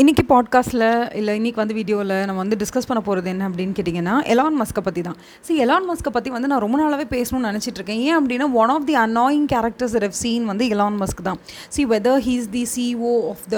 இன்றைக்கி 0.00 0.22
பாட்காஸ்ட்டில் 0.28 1.14
இல்லை 1.14 1.40
இன்றைக்கி 1.40 1.54
வந்து 1.54 1.74
வீடியோவில் 1.74 2.24
நம்ம 2.24 2.36
வந்து 2.36 2.56
டிஸ்கஸ் 2.56 2.86
பண்ண 2.86 3.02
போகிறது 3.02 3.28
என்ன 3.30 3.48
அப்படின்னு 3.48 3.74
கேட்டிங்கன்னா 3.76 4.22
எலான் 4.24 4.60
மஸ்கை 4.60 4.80
பற்றி 4.82 5.00
தான் 5.00 5.16
ஸோ 5.48 5.52
எலான் 5.58 5.88
மஸ்கை 5.88 6.10
பற்றி 6.12 6.30
வந்து 6.30 6.48
நான் 6.48 6.58
ரொம்ப 6.58 6.78
நாளாகவே 6.78 7.06
பேசணும்னு 7.08 7.50
நினச்சிட்ருக்கேன் 7.50 8.00
ஏன் 8.00 8.26
அப்படின்னா 8.26 8.52
one 8.52 8.68
of 8.68 8.86
the 8.86 8.94
annoying 8.94 9.46
characters 9.52 9.96
ref 9.96 10.18
scene 10.20 10.44
வந்து 10.44 10.66
எலான் 10.66 11.00
மஸ்க் 11.00 11.22
தான். 11.22 11.38
See 11.68 11.86
whether 11.86 12.20
he's 12.20 12.48
the 12.50 12.66
CEO 12.76 13.28
of 13.28 13.44
the 13.48 13.56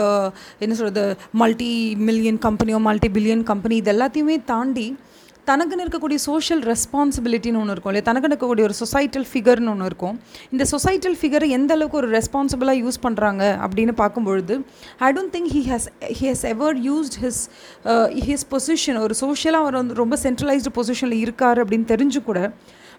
என்ன 0.58 0.74
சொல்கிறது 0.74 1.16
மல்டி 1.32 1.96
மில்லியன் 1.96 2.38
கம்பெனியோ 2.38 2.80
மல்டி 2.80 3.08
பில்லியன் 3.08 3.42
கம்பெனி 3.42 3.76
இது 3.76 3.92
எல்லாத்தையுமே 3.92 4.44
தாண்டி 4.44 4.96
தனக்குன்னு 5.50 5.84
இருக்கக்கூடிய 5.84 6.18
சோஷியல் 6.24 6.60
ரெஸ்பான்சிபிலிட்டின்னு 6.70 7.60
ஒன்று 7.60 7.74
இருக்கும் 7.74 7.92
இல்லையா? 7.92 8.06
தனக்குன்னு 8.08 8.34
இருக்கக்கூடிய 8.34 8.64
ஒரு 8.68 8.76
சொசைட்டல் 8.80 9.26
ஃபிகர்னு 9.30 9.70
ஒன்று 9.72 9.88
இருக்கும். 9.90 10.16
இந்த 10.54 10.64
சொசைட்டல் 10.72 11.16
ஃபிகரை 11.20 11.48
எந்த 11.56 11.70
அளவுக்கு 11.76 11.98
ஒரு 12.02 12.10
ரெஸ்பான்சிபிளாக 12.16 12.82
யூஸ் 12.84 12.98
பண்ணுறாங்க 13.06 13.42
அப்படின்னு 13.64 13.94
பார்க்கும்பொழுது 14.02 14.56
I 15.06 15.10
don't 15.16 15.34
think 15.36 15.50
he 15.56 15.62
has 15.72 15.88
he 16.18 16.26
has 16.32 16.44
ever 16.52 16.78
used 16.88 17.18
his 17.24 17.42
his 18.28 18.46
position 18.54 19.00
ஒரு 19.06 19.16
சோஷியலாக 19.24 19.64
அவர் 19.64 19.78
வந்து 19.80 19.96
ரொம்ப 20.02 20.18
சென்ட்ரலைஸ்டு 20.26 20.72
பொசிஷனில் 20.78 21.22
இருக்கார் 21.24 21.60
அப்படின்னு 21.64 21.88
தெரிஞ்சு 21.94 22.22
கூட 22.28 22.40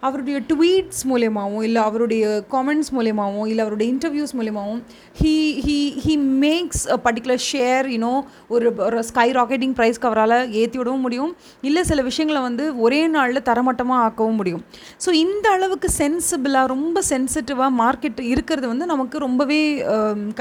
அவருடைய 0.08 0.38
ட்வீட்ஸ் 0.52 1.04
மூலயமாவும் 1.12 1.64
இல்லை 1.68 1.82
அவருடைய 1.82 2.24
காமெண்ட்ஸ் 2.52 2.92
மூலயமாவும் 2.96 3.48
இல்லை 3.52 3.62
அவருடைய 3.66 3.88
இன்டர்வியூஸ் 3.94 4.34
மூலயமாவும் 4.40 4.82
he 5.22 5.34
he 5.66 5.78
he 6.06 6.14
makes 6.46 6.84
a 6.96 6.98
particular 7.06 7.44
share 7.52 7.88
you know 7.94 8.14
ஒரு 8.48 8.68
ஒரு 8.88 9.04
ஸ்கை 9.04 9.28
ராக்கெட்டிங் 9.40 9.76
ப்ரைஸ்க்கு 9.80 10.10
அவரால் 10.10 10.38
ஏற்றி 10.62 10.78
விடவும் 10.78 11.06
முடியும். 11.06 11.32
இல்லை 11.62 11.84
சில 11.84 12.02
விஷயங்களை 12.10 12.42
வந்து 12.42 12.66
ஒரே 12.80 13.02
நாளில் 13.08 13.48
தரமட்டமாக 13.50 14.06
ஆக்கவும் 14.08 14.40
முடியும். 14.42 14.64
ஸோ 15.06 15.10
இந்த 15.26 15.46
அளவுக்கு 15.50 15.90
சென்சிபிளாக 15.98 16.72
ரொம்ப 16.76 17.02
சென்சிட்டிவாக 17.10 17.72
மார்க்கெட் 17.84 18.22
இருக்கிறது 18.34 18.68
வந்து 18.68 18.88
நமக்கு 18.94 19.18
ரொம்பவே 19.28 19.62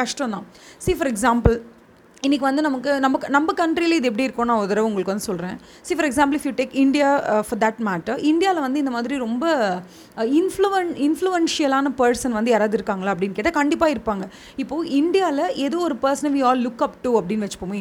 கஷ்டம் 0.00 0.34
தான் 0.36 0.46
சி 0.78 0.92
ஃபார் 0.98 1.12
எக்ஸாம்பிள் 1.12 1.56
இன்றைக்கி 2.26 2.44
வந்து 2.46 2.62
நமக்கு 2.64 2.90
நமக்கு 3.04 3.28
நம்ம 3.34 3.52
கண்ட்ரியில் 3.60 3.94
இது 3.96 4.08
எப்படி 4.08 4.24
இருக்கும்னு 4.26 4.50
நான் 4.50 4.60
ஒரு 4.62 4.68
தடவை 4.70 4.84
உங்களுக்கு 4.88 5.12
வந்து 5.12 5.24
சொல்கிறேன் 5.28 5.56
see 5.86 5.94
for 5.94 6.06
example 6.08 6.36
if 6.38 6.44
you 6.48 6.52
take 6.60 6.74
India 6.82 7.08
for 7.46 7.60
that 7.64 7.80
matter 7.88 8.20
இந்தியாவில் 8.30 8.62
வந்து 8.64 8.78
இந்த 8.82 8.92
மாதிரி 8.96 9.14
ரொம்ப 9.24 9.44
இன்ஃப்ளூவன் 10.40 10.90
இன்ஃப்ளூவன்ஷியலான 11.06 11.90
பர்சன் 12.00 12.34
வந்து 12.38 12.50
யாராவது 12.54 12.76
இருக்காங்களா 12.78 13.12
அப்படின்னு 13.14 13.36
கேட்டால் 13.38 13.56
கண்டிப்பாக 13.58 13.94
இருப்பாங்க. 13.94 14.26
இப்போது 14.64 14.92
இந்தியாவில் 15.00 15.56
ஏதோ 15.64 15.80
ஒரு 15.88 15.96
பர்சனை 16.04 16.30
we 16.36 16.44
all 16.50 16.62
look 16.66 16.84
up 16.86 16.96
to 17.06 17.12
அப்படின்னு 17.20 17.46
வச்சுப்போமே 17.46 17.80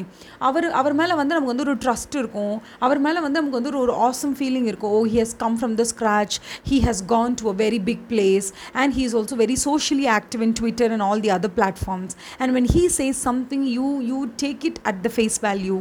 அவர் 0.50 0.68
அவர் 0.82 0.96
மேலே 1.02 1.14
வந்து 1.22 1.36
நமக்கு 1.36 1.54
வந்து 1.54 1.66
ஒரு 1.68 1.78
ட்ரஸ்ட் 1.86 2.18
இருக்கும். 2.22 2.56
அவர் 2.88 3.02
மேலே 3.06 3.20
வந்து 3.26 3.40
நமக்கு 3.42 3.60
வந்து 3.60 3.76
ஒரு 3.86 3.96
ஆசம் 4.08 4.34
ஃபீலிங் 4.42 4.68
இருக்கும். 4.72 4.96
ஓ 4.98 5.04
he 5.14 5.22
has 5.24 5.38
come 5.46 5.60
from 5.62 5.78
the 5.82 5.88
scratch 5.94 6.40
he 6.72 6.80
has 6.88 7.04
gone 7.14 7.38
to 7.44 7.52
a 7.54 7.56
very 7.64 7.82
big 7.92 8.04
place 8.16 8.50
and 8.82 8.98
he 8.98 9.06
is 9.12 9.18
also 9.22 9.40
very 9.46 9.60
socially 9.68 10.10
active 10.18 10.48
in 10.50 10.58
Twitter 10.62 10.98
and 10.98 11.08
all 11.12 11.24
the 11.28 11.34
other 11.40 11.56
platforms 11.62 12.16
and 12.42 12.54
when 12.60 12.72
he 12.76 12.86
says 13.00 13.24
something 13.30 13.70
you 13.78 13.88
you 14.12 14.20
take 14.44 14.64
it 14.70 14.80
at 14.90 15.02
the 15.06 15.10
face 15.16 15.38
value 15.48 15.78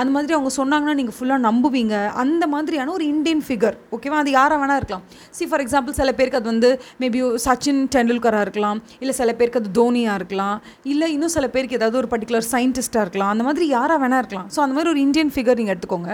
அந்த 0.00 0.10
மாதிரி 0.14 0.34
அவங்க 0.36 0.50
சொன்னாங்கன்னா 0.60 0.94
நீங்கள் 1.00 1.16
ஃபுல்லாக 1.16 1.40
நம்புவீங்க. 1.48 1.94
அந்த 2.22 2.44
மாதிரியான 2.54 2.92
ஒரு 2.96 3.04
Indian 3.14 3.42
figure 3.46 3.76
ஓகேவா 3.96 4.18
அது 4.22 4.30
யாராக 4.38 4.58
வேணா 4.62 4.76
இருக்கலாம். 4.80 5.04
சி 5.38 5.46
ஃபார் 5.50 5.62
எக்ஸாம்பிள் 5.64 5.98
சில 6.00 6.12
பேருக்கு 6.18 6.40
அது 6.40 6.50
வந்து 6.52 6.70
மேபி 7.02 7.20
சச்சின் 7.46 7.82
டெண்டுல்கராக 7.96 8.46
இருக்கலாம். 8.46 8.80
இல்லை 9.02 9.14
சில 9.20 9.32
பேருக்கு 9.40 9.60
அது 9.62 9.72
தோனியாக 9.80 10.20
இருக்கலாம். 10.20 10.56
இல்லை 10.94 11.08
இன்னும் 11.16 11.34
சில 11.36 11.48
பேருக்கு 11.56 11.78
ஏதாவது 11.80 12.00
ஒரு 12.02 12.10
பர்டிகுலர் 12.14 12.48
சயின்டிஸ்ட்டாக 12.54 13.06
இருக்கலாம். 13.06 13.32
அந்த 13.34 13.46
மாதிரி 13.50 13.68
யாராக 13.76 13.98
வேணா 14.04 14.20
இருக்கலாம். 14.24 14.48
ஸோ 14.56 14.60
அந்த 14.66 14.76
மாதிரி 14.78 14.92
ஒரு 14.94 15.02
இந்தியன் 15.08 15.32
ஃபிகர் 15.36 15.60
நீங்கள் 15.62 15.76
எடுத்துக்கோங்க. 15.76 16.12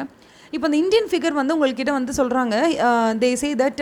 இப்போ 0.56 0.66
இந்த 0.68 0.78
இந்தியன் 0.82 1.08
ஃபிகர் 1.10 1.34
வந்து 1.38 1.54
உங்கள்கிட்ட 1.56 1.92
வந்து 1.96 2.12
சொல்கிறாங்க 2.18 2.54
they 3.22 3.28
say 3.42 3.48
that 3.60 3.80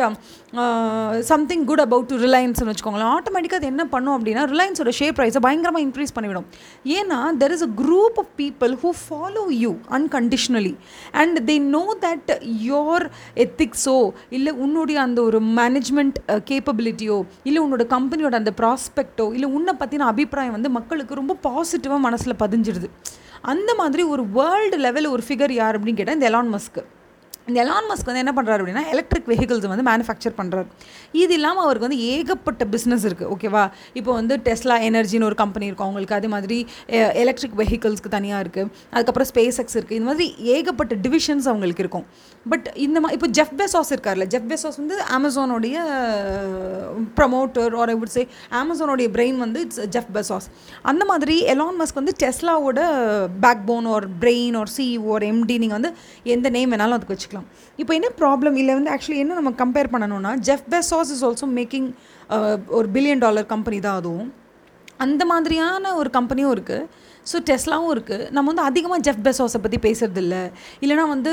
something 1.30 1.64
good 1.70 1.82
about 1.84 2.08
to 2.10 2.16
ரிலையன்ஸ்னு 2.24 2.68
வச்சுக்கோங்களேன். 2.70 3.12
ஆட்டோமேட்டிக்காக 3.16 3.60
அது 3.60 3.68
என்ன 3.72 3.84
பண்ணும் 3.94 4.14
அப்படின்னா 4.16 4.42
ரிலையன்ஸோட 4.52 4.92
ஷேர் 4.98 5.14
ப்ரைஸை 5.18 5.40
பயங்கரமாக 5.46 5.84
இன்க்ரீஸ் 5.86 6.14
பண்ணிவிடும். 6.16 6.46
ஏன்னா 6.98 7.18
there 7.42 7.54
is 7.56 7.64
a 7.68 7.70
group 7.82 8.18
of 8.22 8.32
people 8.40 8.74
who 8.82 8.90
follow 9.04 9.44
you 9.62 9.72
unconditionally 9.98 10.74
and 11.22 11.38
they 11.50 11.56
know 11.76 11.84
that 12.06 12.32
your 12.70 13.06
எத்திக்ஸோ 13.46 13.98
இல்லை 14.38 14.54
உன்னுடைய 14.66 14.98
அந்த 15.06 15.20
ஒரு 15.28 15.40
மேனேஜ்மெண்ட் 15.60 16.18
கேப்பபிலிட்டியோ 16.50 17.18
இல்லை 17.50 17.62
உன்னோட 17.66 17.86
கம்பெனியோட 17.96 18.36
அந்த 18.42 18.54
ப்ராஸ்பெக்டோ 18.60 19.28
இல்லை 19.38 19.50
உன்னை 19.58 19.74
பற்றின 19.82 20.08
அபிப்பிராயம் 20.12 20.56
வந்து 20.58 20.72
மக்களுக்கு 20.78 21.20
ரொம்ப 21.22 21.36
பாசிட்டிவாக 21.48 22.06
மனசில் 22.08 22.40
பதிஞ்சிடுது 22.44 22.90
அந்த 23.40 23.74
மாதிரி 23.74 24.02
ஒரு 24.02 24.24
வேர்ல்டு 24.38 24.76
லெவல் 24.76 25.06
ஒரு 25.06 25.24
ஃபிகர் 25.28 25.52
யார் 25.52 25.78
அப்படின்னு 25.78 26.00
கேட்டால் 26.00 26.18
இந்த 26.20 26.30
எலான் 26.30 26.54
மஸ்க்கு 26.54 26.84
இந்த 27.50 27.58
எலான் 27.64 27.86
மஸ்க் 27.90 28.08
வந்து 28.10 28.22
என்ன 28.22 28.32
பண்ணுறாரு 28.36 28.60
அப்படின்னா 28.62 28.82
எலக்ட்ரிக் 28.94 29.28
வெஹிக்கிள்ஸ் 29.30 29.68
வந்து 29.72 29.86
மேனுஃபேக்சர் 29.90 30.34
பண்ணுறாரு 30.40 30.66
இது 31.12 31.34
இல்லாமல் 31.34 31.64
அவருக்கு 31.64 31.86
வந்து 31.86 32.00
ஏகப்பட்ட 32.14 32.64
பிஸ்னஸ் 32.64 33.04
இருக்குது 33.08 33.30
ஓகேவா 33.34 33.62
இப்போ 33.98 34.10
வந்து 34.12 34.34
டெஸ்லா 34.46 34.76
எனர்ஜின்னு 34.88 35.28
ஒரு 35.30 35.34
கம்பெனி 35.42 35.66
இருக்கும். 35.66 35.86
அவங்களுக்கு 35.86 36.14
அதே 36.14 36.28
மாதிரி 36.34 36.58
எலக்ட்ரிக் 37.22 37.56
வெஹிக்கிள்ஸ்க்கு 37.60 38.10
தனியாக 38.16 38.42
இருக்குது 38.44 38.70
அதுக்கப்புறம் 38.90 39.28
ஸ்பேஸ் 39.32 39.60
எக்ஸ் 39.62 39.78
இருக்குது 39.78 39.98
இந்த 40.00 40.08
மாதிரி 40.10 40.34
ஏகப்பட்ட 40.56 40.96
டிவிஷன்ஸ் 41.06 41.48
அவங்களுக்கு 41.52 41.84
இருக்கும். 41.84 42.06
பட் 42.52 42.66
இந்த 42.86 42.98
மாதிரி 43.02 43.16
இப்போ 43.18 43.28
ஜெஃப் 43.38 43.54
பெசாஸ் 43.60 43.90
இருக்கார்ல 43.94 44.24
ஜெஃப் 44.32 44.48
பெசாஸ் 44.50 44.78
வந்து 44.82 44.96
அமேசானோடைய 45.16 45.76
promoter 47.18 47.74
or 47.80 47.90
I 47.94 47.96
would 48.00 48.14
say 48.16 48.22
அமேசானோடைய 48.60 49.08
brain 49.16 49.38
வந்து 49.44 49.60
இட்ஸ் 49.66 49.82
ஜெஃப் 49.96 50.10
பெசாஸ் 50.16 50.48
அந்த 50.92 51.04
மாதிரி 51.10 51.36
எலான் 51.54 51.78
மஸ்க் 51.80 52.00
வந்து 52.00 52.14
டெஸ்லாவோட 52.24 52.80
பேக் 53.44 53.64
போன் 53.70 53.88
ஒரு 53.96 54.08
பிரெயின் 54.22 54.58
ஒரு 54.62 54.72
சி 54.76 54.86
ஒரு 55.14 55.26
எம்டி 55.32 55.56
நீங்கள் 55.64 55.78
வந்து 55.78 55.92
எந்த 56.36 56.48
நேம் 56.56 56.72
வேணாலும் 56.74 56.96
அதுக்கு 56.98 57.16
வச்சுக்கலாம். 57.16 57.48
இப்போ 57.82 57.94
என்ன 57.98 58.10
ப்ராப்ளம் 58.22 58.58
இல்லை 58.62 58.74
வந்து 58.78 58.92
ஆக்சுவலி 58.94 59.20
என்ன 59.24 59.38
நம்ம 59.40 59.52
கம்பேர் 59.62 59.92
பண்ணணும்னா 59.94 60.32
Jeff 60.48 60.66
Bezos 60.74 61.12
is 61.16 61.24
also 61.28 61.48
making 61.58 61.88
ஒரு 62.78 62.88
பில்லியன் 62.96 63.24
டாலர் 63.26 63.52
கம்பெனி 63.54 63.80
தான் 63.88 63.98
அதுவும். 64.00 64.28
அந்த 65.04 65.22
மாதிரியான 65.32 65.94
ஒரு 66.00 66.10
கம்பெனியும் 66.16 66.54
இருக்குது 66.54 66.86
ஸோ 67.30 67.36
டெஸ்லாவும் 67.50 67.92
இருக்குது 67.94 68.26
நம்ம 68.36 68.46
வந்து 68.50 68.64
அதிகமாக 68.70 69.00
ஜெஃப் 69.06 69.22
பெசாஸை 69.26 69.60
பற்றி 69.64 69.78
பேசுகிறது 69.86 70.22
இல்லை 70.24 70.42
இல்லைனா 70.82 71.06
வந்து 71.14 71.32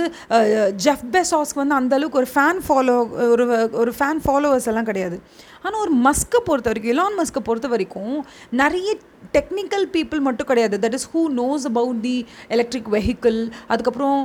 ஜெஃப் 0.86 1.06
பெசாஸ்க்கு 1.16 1.62
வந்து 1.64 1.78
அந்தளவுக்கு 1.80 2.22
ஒரு 2.22 2.30
ஃபேன் 2.34 2.62
ஃபாலோ 2.68 2.96
ஒரு 3.34 3.46
ஒரு 3.84 3.94
ஃபேன் 4.00 4.22
ஃபாலோவர்ஸ் 4.26 4.70
எல்லாம் 4.74 4.90
கிடையாது. 4.90 5.20
ஆனால் 5.66 5.82
ஒரு 5.86 5.94
மஸ்க்கை 6.08 6.42
பொறுத்த 6.50 6.70
வரைக்கும் 6.72 6.94
எலான் 6.96 7.20
மஸ்க்கை 7.22 7.44
பொறுத்த 7.50 7.68
வரைக்கும் 7.74 8.16
நிறைய 8.62 8.90
டெக்னிக்கல் 9.36 9.86
பீப்புள் 9.94 10.20
மட்டும் 10.26 10.48
கிடையாது. 10.50 10.76
That 10.84 10.96
is 10.98 11.06
who 11.14 11.22
knows 11.40 11.64
about 11.70 12.00
the 12.08 12.18
electric 12.56 12.90
vehicle 12.96 13.40
அதுக்கப்புறம் 13.74 14.20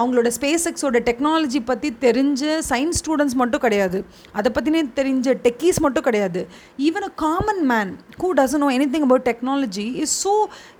அவங்களோட 0.00 0.28
ஸ்பேஸ் 0.36 0.64
எக்ஸோட 0.70 1.00
டெக்னாலஜி 1.08 1.60
பற்றி 1.70 1.88
தெரிஞ்ச 2.04 2.54
சயின்ஸ் 2.70 3.00
ஸ்டூடெண்ட்ஸ் 3.02 3.36
மட்டும் 3.40 3.62
கிடையாது. 3.64 3.98
அதை 4.38 4.50
பற்றினே 4.56 4.82
தெரிஞ்ச 5.00 5.34
டெக்கீஸ் 5.46 5.80
மட்டும் 5.86 6.06
கிடையாது. 6.08 6.42
Even 6.86 7.06
a 7.10 7.12
common 7.24 7.62
man 7.72 7.92
who 8.22 8.30
doesn't 8.40 8.64
know 8.64 8.70
anything 8.94 9.06
about 9.08 9.26
technology 9.30 9.86
is 10.04 10.16
so 10.24 10.32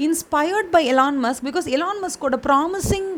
inspired 0.09 0.71
by 0.77 0.83
Elon 0.95 1.21
Musk 1.27 1.45
because 1.51 1.69
Elon 1.77 2.03
மஸ்கோட 2.07 2.39
promising 2.49 3.11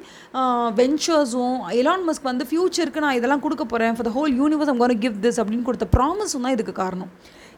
வெஞ்சர்ஸும் 0.83 1.57
Elon 1.81 2.05
Musk 2.09 2.29
வந்து 2.33 2.47
ஃப்யூச்சருக்கு 2.51 3.05
நான் 3.07 3.19
இதெல்லாம் 3.21 3.45
கொடுக்க 3.47 3.67
போகிறேன் 3.73 3.97
for 3.97 4.09
the 4.11 4.15
whole 4.19 4.35
universe 4.43 4.73
am 4.75 4.83
gonna 4.85 4.97
give 5.07 5.17
this 5.27 5.41
அப்படின்னு 5.43 5.67
கொடுத்த 5.71 5.89
ப்ராமிஸும் 5.97 6.45
தான் 6.47 6.57
இது 6.57 6.64
இதுக்கு 6.65 6.83
காரணம். 6.85 7.13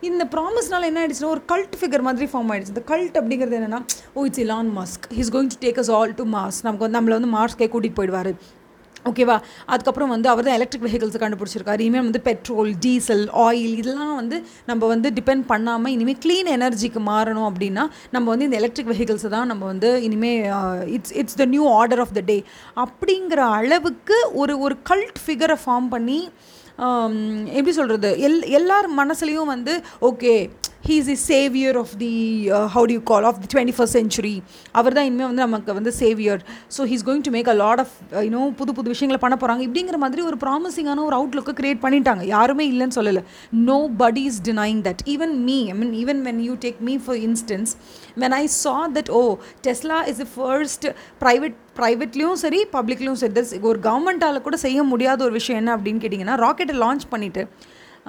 இந்த 0.09 0.23
ப்ராமிஸ்னால 0.35 0.89
என்ன 0.91 1.01
ஆயிடுச்சுன்னா 1.03 1.31
ஒரு 1.37 1.43
கல்ட் 1.53 1.77
ஃபிகர் 1.81 2.05
மாதிரி 2.09 2.27
ஃபார்ம் 2.33 2.51
ஆயிடுச்சு. 2.53 2.75
இந்த 2.75 2.85
கல்ட் 2.93 3.17
அப்படிங்கிறது 3.21 3.57
என்னென்னா 3.61 3.81
ஓ 4.19 4.27
it's 4.29 4.45
Elon 4.47 4.71
Musk 4.79 5.07
is 5.23 5.33
going 5.37 5.51
to 5.55 5.59
take 5.65 5.81
us 5.83 5.91
all 5.99 6.13
to 6.21 6.27
Mars 6.37 6.59
நமக்கு 6.67 6.85
வந்து 6.87 6.99
நம்மளை 6.99 7.17
வந்து 7.19 7.35
மாஸ்க்கே 7.39 7.69
கூட்டிகிட்டு 7.75 8.01
போயிடுவார். 8.01 8.33
ஓகேவா 9.11 9.35
அதுக்கப்புறம் 9.73 10.13
வந்து 10.13 10.29
அவர் 10.31 10.47
தான் 10.47 10.57
எலக்ட்ரிக் 10.59 10.85
வெஹிக்கிள்ஸ் 10.87 11.21
கண்டுபிடிச்சிருக்காரு. 11.23 11.81
இனிமேல் 11.85 12.07
வந்து 12.07 12.21
பெட்ரோல் 12.29 12.71
டீசல் 12.85 13.23
ஆயில் 13.45 13.75
இதெல்லாம் 13.83 14.17
வந்து 14.21 14.37
நம்ம 14.71 14.87
வந்து 14.93 15.09
டிபெண்ட் 15.19 15.45
பண்ணாமல் 15.53 15.93
இனிமேல் 15.97 16.19
க்ளீன் 16.25 16.51
எனர்ஜிக்கு 16.57 17.03
மாறணும் 17.11 17.49
அப்படின்னா 17.51 17.85
நம்ம 18.17 18.27
வந்து 18.33 18.49
இந்த 18.49 18.59
எலக்ட்ரிக் 18.63 18.91
வெஹிக்கிள்ஸை 18.93 19.31
தான் 19.37 19.51
நம்ம 19.53 19.65
வந்து 19.73 19.91
இனிமேல் 20.09 20.43
it's 20.97 21.15
it's 21.23 21.39
the 21.43 21.47
new 21.55 21.67
order 21.81 22.03
of 22.07 22.15
the 22.19 22.25
day 22.33 22.39
அப்படிங்கிற 22.87 23.43
அளவுக்கு 23.61 24.19
ஒரு 24.43 24.57
ஒரு 24.67 24.77
கல்ட் 24.93 25.21
ஃபிகரை 25.25 25.59
ஃபார்ம் 25.65 25.89
பண்ணி 25.97 26.21
எப்படி 26.79 27.73
சொல்கிறது 27.73 28.11
எல் 28.21 28.41
எல்லார் 28.51 28.89
மனசுலேயும் 28.97 29.47
வந்து 29.47 29.75
okay 30.01 30.35
he 30.89 30.97
is 31.03 31.09
the 31.11 31.17
saviour 31.23 31.77
of 31.81 31.93
the 32.03 32.11
how 32.75 32.85
do 32.89 32.95
you 32.97 33.01
call 33.11 33.25
of 33.29 33.39
the 33.43 33.49
twenty 33.53 33.75
first 33.77 33.97
century 33.97 34.35
அவர் 34.73 34.95
தான் 34.99 35.07
இனிமேல் 35.09 35.29
வந்து 35.31 35.43
நமக்கு 35.45 35.75
வந்து 35.79 35.93
saviour 36.01 36.43
so 36.77 36.85
he's 36.91 37.05
going 37.09 37.25
to 37.29 37.33
make 37.37 37.49
a 37.53 37.55
lot 37.63 37.81
of 37.85 37.95
you know 38.27 38.43
புது 38.61 38.75
புது 38.79 38.93
விஷயங்களை 38.95 39.21
பண்ண 39.25 39.37
போகிறாங்க 39.37 39.63
இப்படிங்கிற 39.67 39.99
மாதிரி 40.05 40.23
ஒரு 40.23 40.39
ப்ராமிசிங்கான 40.45 41.05
ஒரு 41.09 41.17
அவுட்லுக்கை 41.19 41.55
க்ரியேட் 41.61 41.83
பண்ணிட்டாங்க. 41.85 42.23
யாருமே 42.35 42.67
இல்லைன்னு 42.73 42.97
சொல்லலை. 42.99 43.23
Nobody 44.05 44.25
is 44.31 44.41
denying 44.51 44.81
that 44.89 45.03
even 45.15 45.35
me 45.49 45.59
I 45.75 45.77
mean 45.81 45.93
even 46.03 46.23
when 46.29 46.41
you 46.49 46.55
take 46.67 46.81
me 46.91 46.97
for 47.07 47.21
instance 47.29 47.73
when 48.25 48.37
I 48.41 48.45
saw 48.63 48.77
that 48.97 49.13
oh 49.21 49.25
Tesla 49.69 50.01
is 50.13 50.23
the 50.25 50.29
first 50.37 50.89
private 51.25 51.61
ப்ரைவேட்லேயும் 51.81 52.41
சரி 52.47 52.61
பப்ளிக்லேயும் 52.73 53.21
சரி 53.23 53.35
தஸ் 53.41 53.55
ஒரு 53.73 53.81
கவர்மெண்ட்டால் 53.89 54.45
கூட 54.49 54.59
செய்ய 54.67 54.83
முடியாத 54.93 55.23
ஒரு 55.25 55.37
விஷயம் 55.41 55.61
என்ன 55.63 55.73
அப்படின்னு 55.77 56.03
கேட்டிங்கன்னா 56.05 56.37
ராக்கெட்டை 56.47 56.77
லான்ச் 56.85 57.07
பண்ணிவிட்டு 57.15 57.45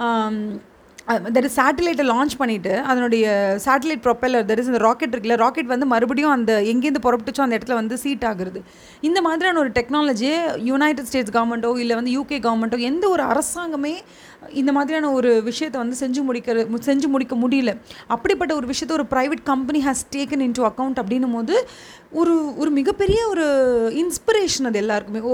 um, 0.06 0.36
தட் 1.08 1.46
இஸ் 1.48 1.58
சேட்டலைட்டை 1.60 2.06
லான்ச் 2.10 2.34
பண்ணிவிட்டு 2.40 2.74
அதனுடைய 2.82 3.26
சேட்டலைட் 3.66 4.02
ப்ரொப்பல்லர் 4.06 4.46
தட் 4.48 4.58
இஸ் 4.58 4.66
இந்த 4.66 4.78
ராக்கெட் 4.78 5.14
இருக்குல்ல 5.16 5.36
ராக்கெட் 5.36 5.66
வந்து 5.66 5.86
மறுபடியும் 5.86 6.32
அந்த 6.32 6.62
எங்கேருந்து 6.62 7.04
புறப்பட்டுச்சோ 7.06 7.44
அந்த 7.46 7.58
இடத்துல 7.58 7.74
வந்து 7.74 7.98
சீட் 7.98 8.26
ஆகுறது. 8.26 8.60
இந்த 9.02 9.22
மாதிரியான 9.22 9.60
ஒரு 9.60 9.70
டெக்னாலஜியை 9.70 10.38
யுனைடெட் 10.64 11.06
ஸ்டேட்ஸ் 11.06 11.36
கவர்மெண்ட்டோ 11.38 11.78
இல்லை 11.78 11.96
வந்து 11.96 12.12
யூகே 12.20 12.40
கவர்மெண்ட்டோ 12.48 12.80
எந்த 12.80 13.10
ஒரு 13.10 13.24
அரசாங்கமே 13.24 13.96
இந்த 14.62 14.72
மாதிரியான 14.76 15.12
ஒரு 15.18 15.30
விஷயத்தை 15.48 15.78
வந்து 15.84 15.98
செஞ்சு 16.02 16.22
முடிக்கிற 16.28 16.66
செஞ்சு 16.90 17.08
முடிக்க 17.14 17.36
முடியல. 17.44 17.72
அப்படிப்பட்ட 18.16 18.52
ஒரு 18.60 18.68
விஷயத்தை 18.72 18.96
ஒரு 18.98 19.06
private 19.14 19.42
company 19.52 19.80
has 19.88 20.04
taken 20.16 20.44
into 20.60 20.66
account 20.70 21.00
அப்படின்னும் 21.04 21.36
போது 21.38 21.56
ஒரு 22.20 22.36
ஒரு 22.62 22.72
மிகப்பெரிய 22.80 23.22
ஒரு 23.34 23.46
இன்ஸ்பிரேஷன் 24.04 24.70
அது 24.70 24.80
எல்லாருக்குமே. 24.84 25.22
ஓ 25.32 25.34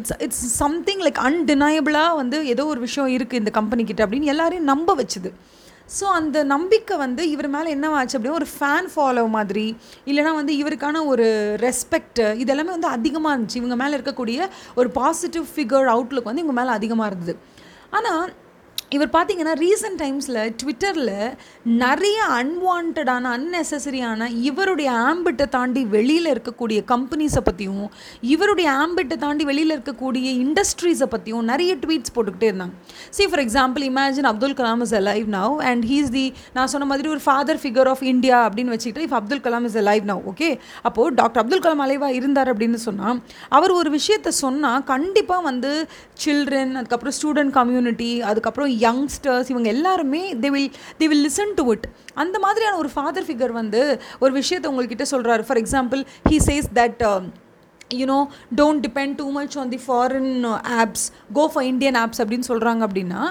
இட்ஸ் 0.00 0.16
இட்ஸ் 0.26 0.44
சம்திங் 0.62 1.02
லைக் 1.06 1.20
அன்டினையபிளாக 1.28 2.18
வந்து 2.20 2.38
ஏதோ 2.54 2.66
ஒரு 2.74 2.82
விஷயம் 2.86 3.10
இருக்குது 3.16 3.42
இந்த 3.42 3.52
கம்பெனி 3.58 3.84
கிட்ட 3.90 4.04
அப்படின்னு 4.06 4.32
எல்லாரையும் 4.34 4.70
நம்ப 4.72 4.94
வச்சுது. 5.00 5.32
ஸோ 5.96 6.04
அந்த 6.18 6.38
நம்பிக்கை 6.52 6.96
வந்து 7.04 7.22
இவர் 7.32 7.48
மேலே 7.54 7.68
என்னவாச்சு 7.76 8.14
அப்படின்னா 8.16 8.38
ஒரு 8.42 8.48
ஃபேன் 8.56 8.88
ஃபாலோ 8.92 9.24
மாதிரி 9.36 9.66
இல்லைனா 10.10 10.32
வந்து 10.40 10.52
இவருக்கான 10.60 11.02
ஒரு 11.12 11.26
ரெஸ்பெக்ட் 11.64 12.20
இதெல்லாமே 12.42 12.72
வந்து 12.76 12.90
அதிகமாக 12.96 13.34
இருந்துச்சு. 13.34 13.60
இவங்க 13.62 13.76
மேலே 13.82 13.96
இருக்கக்கூடிய 13.98 14.48
ஒரு 14.80 14.90
பாசிட்டிவ் 15.00 15.48
ஃபிகர் 15.54 15.90
அவுட்லுக் 15.94 16.30
வந்து 16.30 16.44
இவங்க 16.44 16.56
மேலே 16.60 16.72
அதிகமாக 16.78 17.10
இருந்தது. 17.12 17.34
ஆனால் 17.98 18.30
இவர் 18.92 19.10
பார்த்தீங்கன்னா 19.12 19.52
ரீசெண்ட் 19.58 19.98
டைம்ஸில் 20.02 20.38
ட்விட்டரில் 20.62 21.34
நிறைய 21.64 22.18
அன்வான்டான 22.38 23.30
அன்னெசரியான 23.36 24.28
இவருடைய 24.40 24.90
ஆம்பிட்டை 24.90 25.46
தாண்டி 25.46 25.84
வெளியில் 25.84 26.26
இருக்கக்கூடிய 26.26 26.78
கம்பெனிஸை 26.84 27.40
பற்றியும் 27.40 27.86
இவருடைய 28.20 28.70
ஆம்பிட்டை 28.72 29.16
தாண்டி 29.16 29.44
வெளியில் 29.44 29.74
இருக்கக்கூடிய 29.76 30.28
இண்டஸ்ட்ரீஸை 30.44 31.06
பற்றியும் 31.06 31.44
நிறைய 31.44 31.74
ட்வீட்ஸ் 31.74 32.14
போட்டுக்கிட்டே 32.14 32.50
இருந்தாங்க. 32.52 32.74
See 33.10 33.26
for 33.26 33.42
example 33.44 33.84
imagine 33.90 34.28
Abdul 34.32 34.56
Kalam 34.60 34.82
is 34.82 34.94
alive 34.94 35.28
now 35.36 35.54
and 35.70 35.84
he's 35.84 36.10
the 36.10 36.26
நான் 36.52 36.66
சொன்ன 36.66 36.84
மாதிரி 36.84 37.08
ஒரு 37.08 37.22
ஃபாதர் 37.26 37.60
ஃபிகர் 37.64 37.88
ஆஃப் 37.88 38.02
இந்தியா 38.02 38.38
அப்படின்னு 38.48 38.74
வச்சுக்கிட்டு 38.74 39.06
if 39.08 39.16
Abdul 39.20 39.40
Kalam 39.40 39.64
is 39.64 39.76
alive 39.76 40.04
now 40.04 40.22
okay 40.32 40.50
அப்போது 40.82 41.14
டாக்டர் 41.14 41.42
அப்துல் 41.44 41.64
கலாம் 41.66 41.84
அலைவாக 41.86 42.12
இருந்தார் 42.12 42.52
அப்படின்னு 42.54 42.80
சொன்னால் 42.88 43.20
அவர் 43.48 43.72
ஒரு 43.72 43.90
விஷயத்தை 43.90 44.32
சொன்னால் 44.32 44.84
கண்டிப்பாக 44.84 45.42
வந்து 45.42 45.72
சில்ட்ரன் 46.24 46.74
அதுக்கப்புறம் 46.76 47.16
ஸ்டூடெண்ட் 47.20 47.54
கம்யூனிட்டி 47.60 48.12
அதுக்கப்புறம் 48.22 48.70
யங்ஸ்டர்ஸ் 48.82 49.50
இவங்க 49.50 49.68
எல்லாருமே 49.68 50.22
they 50.42 50.50
will 50.50 50.72
they 51.00 51.06
will 51.06 51.24
listen 51.26 51.54
to 51.54 51.64
it 51.72 51.86
அந்த 52.14 52.36
மாதிரியான 52.38 52.76
ஒரு 52.76 52.90
ஃபாதர் 52.94 53.26
ஃபிகர் 53.28 53.52
வந்து 53.52 53.82
ஒரு 54.18 54.32
விஷயத்தை 54.32 54.68
உங்கள்கிட்ட 54.72 55.06
சொல்கிறாரு 55.10 55.44
for 55.46 55.62
example 55.62 56.02
he 56.28 56.38
says 56.48 56.68
that 56.74 57.02
you 58.00 58.06
know 58.12 58.18
don't 58.60 58.82
depend 58.86 59.16
too 59.20 59.26
much 59.38 59.56
on 59.62 59.70
the 59.74 59.80
foreign 59.86 60.32
apps 60.80 61.04
go 61.38 61.44
for 61.54 61.66
Indian 61.72 61.98
apps 62.02 62.22
அப்படின்னு 62.24 62.48
சொல்கிறாங்க 62.50 62.82
அப்படின்னா 62.88 63.22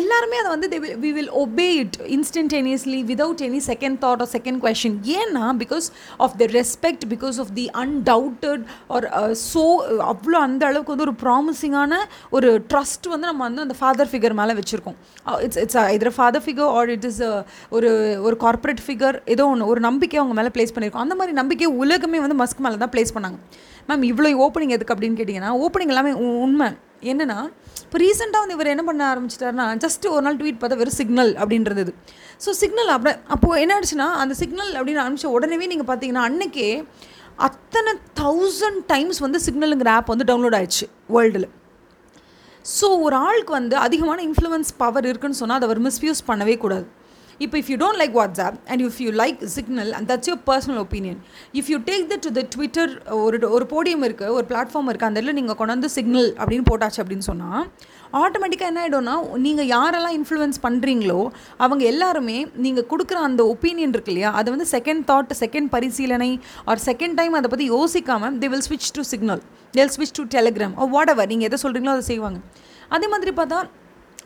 எல்லாருமே 0.00 0.38
அதை 0.42 0.50
வந்து 0.54 0.68
we 1.04 1.12
will 1.18 1.32
obey 1.44 1.68
it 1.82 1.98
instantaneously 2.16 3.00
without 3.12 3.44
any 3.48 3.62
second 3.70 3.98
thought 4.04 4.22
or 4.26 4.32
second 4.36 4.60
question 4.66 4.98
ஏன்னா 5.18 5.44
because 5.62 5.88
of 6.26 6.36
the 6.42 6.50
respect 6.58 7.06
because 7.14 7.38
of 7.44 7.52
the 7.60 7.66
undoubted 7.84 8.64
or 8.96 9.08
so 9.50 9.64
அவ்வளோ 10.12 10.38
அந்த 10.48 10.62
அளவுக்கு 10.70 10.94
வந்து 10.94 11.08
ஒரு 11.08 11.16
ப்ராமிசிங்கான 11.24 11.92
ஒரு 12.38 12.50
ட்ரஸ்ட் 12.72 13.08
வந்து 13.14 13.28
நம்ம 13.30 13.44
வந்து 13.48 13.64
அந்த 13.66 13.76
ஃபாதர் 13.80 14.10
ஃபிகர் 14.12 14.38
மேலே 14.40 14.52
வச்சுருக்கோம். 14.60 14.96
It's 15.44 15.60
it's 15.64 15.78
either 15.96 16.14
father 16.18 16.44
figure 16.46 16.72
or 16.78 16.90
it 16.94 17.06
is 17.10 17.20
ஒரு 17.76 17.90
ஒரு 18.26 18.36
கார்ப்பரேட் 18.44 18.82
ஃபிகர் 18.86 19.16
ஏதோ 19.34 19.44
ஒன்று 19.52 19.70
ஒரு 19.72 19.80
நம்பிக்கை 19.88 20.18
அவங்க 20.22 20.34
மேலே 20.40 20.50
ப்ளேஸ் 20.56 20.74
பண்ணியிருக்கோம் 20.74 21.04
அந்த 21.06 21.16
மாதிரி 21.20 21.34
நம்பிக்கை 21.40 21.68
உலகமே 21.84 22.20
வந்து 22.24 22.38
மஸ்க் 22.42 22.64
மேலே 22.66 22.78
தான் 22.82 22.92
ப்ளேஸ் 22.94 23.14
பண்ணாங்க. 23.16 23.38
மேம் 23.88 24.04
இவ்வளோ 24.10 24.30
ஓப்பனிங் 24.46 24.74
எதுக்கு? 24.76 24.94
அப்படின்னு 24.94 25.18
கேட்டிங்கன்னா 25.20 25.52
ஓப்பனிங் 25.64 25.92
எல்லாமே 25.94 26.12
உண்மை. 26.46 26.68
என்னென்னா 27.12 27.38
இப்போ 27.84 27.98
ரீசெண்டாக 28.02 28.42
வந்து 28.42 28.54
இவர் 28.56 28.70
என்ன 28.72 28.82
பண்ண 28.86 29.02
ஆரம்பிச்சிட்டாருன்னா 29.12 29.64
ஜஸ்ட் 29.82 30.04
ஒரு 30.12 30.22
நாள் 30.26 30.38
ட்வீட் 30.40 30.60
பார்த்தா 30.60 30.78
வெறும் 30.82 30.98
சிக்னல் 31.00 31.32
அப்படின்றது 31.42 31.92
ஸோ 32.44 32.50
சிக்னல் 32.60 32.92
அப்படி 32.94 33.12
அப்போது 33.34 33.60
என்ன 33.62 33.74
ஆயிடுச்சுன்னா 33.74 34.08
அந்த 34.22 34.34
சிக்னல் 34.42 34.72
அப்படின்னு 34.78 35.02
ஆரம்பிச்ச 35.04 35.28
உடனே 35.36 35.66
நீங்கள் 35.72 35.88
பார்த்தீங்கன்னா 35.90 36.24
அன்னைக்கே 36.28 36.68
அத்தனை 37.48 37.92
தௌசண்ட் 38.22 38.80
டைம்ஸ் 38.92 39.20
வந்து 39.24 39.38
சிக்னலுங்கிற 39.46 39.92
ஆப் 39.98 40.10
வந்து 40.14 40.26
டவுன்லோட் 40.30 40.56
ஆயிடுச்சு 40.58 40.86
வேர்ல்டில் 41.16 41.48
ஸோ 42.64 42.88
ஒரு 43.06 43.16
ஆளுக்கு 43.26 43.52
வந்து 43.52 43.76
அதிகமான 43.86 44.20
இன்ஃப்ளூயன்ஸ் 44.28 44.70
பவர் 44.82 45.06
இருக்குன்னு 45.10 45.40
சொன்னால் 45.40 45.58
அதை 45.58 45.68
அவர் 45.68 45.80
மிஸ்யூஸ் 45.88 46.22
பண்ணவே 46.28 46.54
கூடாது. 46.58 46.86
இப்போ 47.38 47.58
if 47.58 47.70
you 47.70 47.76
don't 47.76 48.00
like 48.00 48.14
WhatsApp 48.18 48.56
and 48.66 48.82
if 48.82 48.98
you 49.00 49.10
like 49.10 49.40
Signal 49.46 49.92
and 49.92 50.08
that's 50.10 50.28
your 50.28 50.42
personal 50.46 50.78
opinion 50.78 51.18
if 51.54 51.70
you 51.72 51.78
take 51.78 52.06
the 52.08 52.16
to 52.16 52.30
the 52.30 52.42
Twitter 52.54 52.92
ஒரு 53.16 53.38
ஒரு 53.48 53.66
போடியம் 53.66 54.04
இருக்குது 54.08 54.32
ஒரு 54.32 54.46
பிளாட்ஃபார்ம் 54.46 54.88
இருக்குது 54.90 55.08
அந்த 55.08 55.20
இடத்துல 55.20 55.32
நீங்கள் 55.32 55.58
கொண்டாந்து 55.60 55.90
சிக்னல் 55.96 56.30
அப்படின்னு 56.38 56.66
போட்டாச்சு 56.70 57.00
அப்படின்னு 57.02 57.26
சொன்னால் 57.30 57.64
ஆட்டோமேட்டிக்காக 58.22 58.70
என்ன 58.72 58.80
ஆகிடும்னா 58.80 59.14
நீங்கள் 59.36 59.66
யாரெல்லாம் 59.66 60.16
இன்ஃப்ளூயன்ஸ் 60.18 60.60
பண்ணுறீங்களோ 60.62 61.20
அவங்க 61.56 61.84
எல்லாருமே 61.84 62.46
நீங்கள் 62.56 62.86
கொடுக்குற 62.86 63.20
அந்த 63.20 63.44
ஒப்பீனியன் 63.44 63.92
இருக்கு 63.92 64.12
இல்லையா 64.12 64.32
அதை 64.32 64.54
வந்து 64.56 64.68
செகண்ட் 64.76 65.04
தாட் 65.10 65.32
செகண்ட் 65.44 65.70
பரிசீலனை 65.70 66.40
ஆர் 66.64 66.78
செகண்ட் 66.86 67.14
டைம் 67.14 67.32
அதை 67.32 67.50
பற்றி 67.50 67.68
யோசிக்காமல் 67.68 68.38
தே 68.38 68.48
வில் 68.48 68.66
ஸ்விட்ச் 68.68 68.90
டு 68.92 69.02
சிக்னல் 69.02 69.42
தேல் 69.70 69.88
ஸ்விட்ச் 69.88 70.16
டு 70.18 70.24
டெலிகிராம் 70.36 70.74
வாட் 70.88 71.08
எவர் 71.08 71.26
நீங்கள் 71.26 71.48
எதை 71.48 71.58
சொல்கிறீங்களோ 71.62 71.94
அதை 71.96 72.02
செய்வாங்க. 72.02 72.40
அதே 72.88 73.06
மாதிரி 73.08 73.30
பார்த்தா 73.30 73.58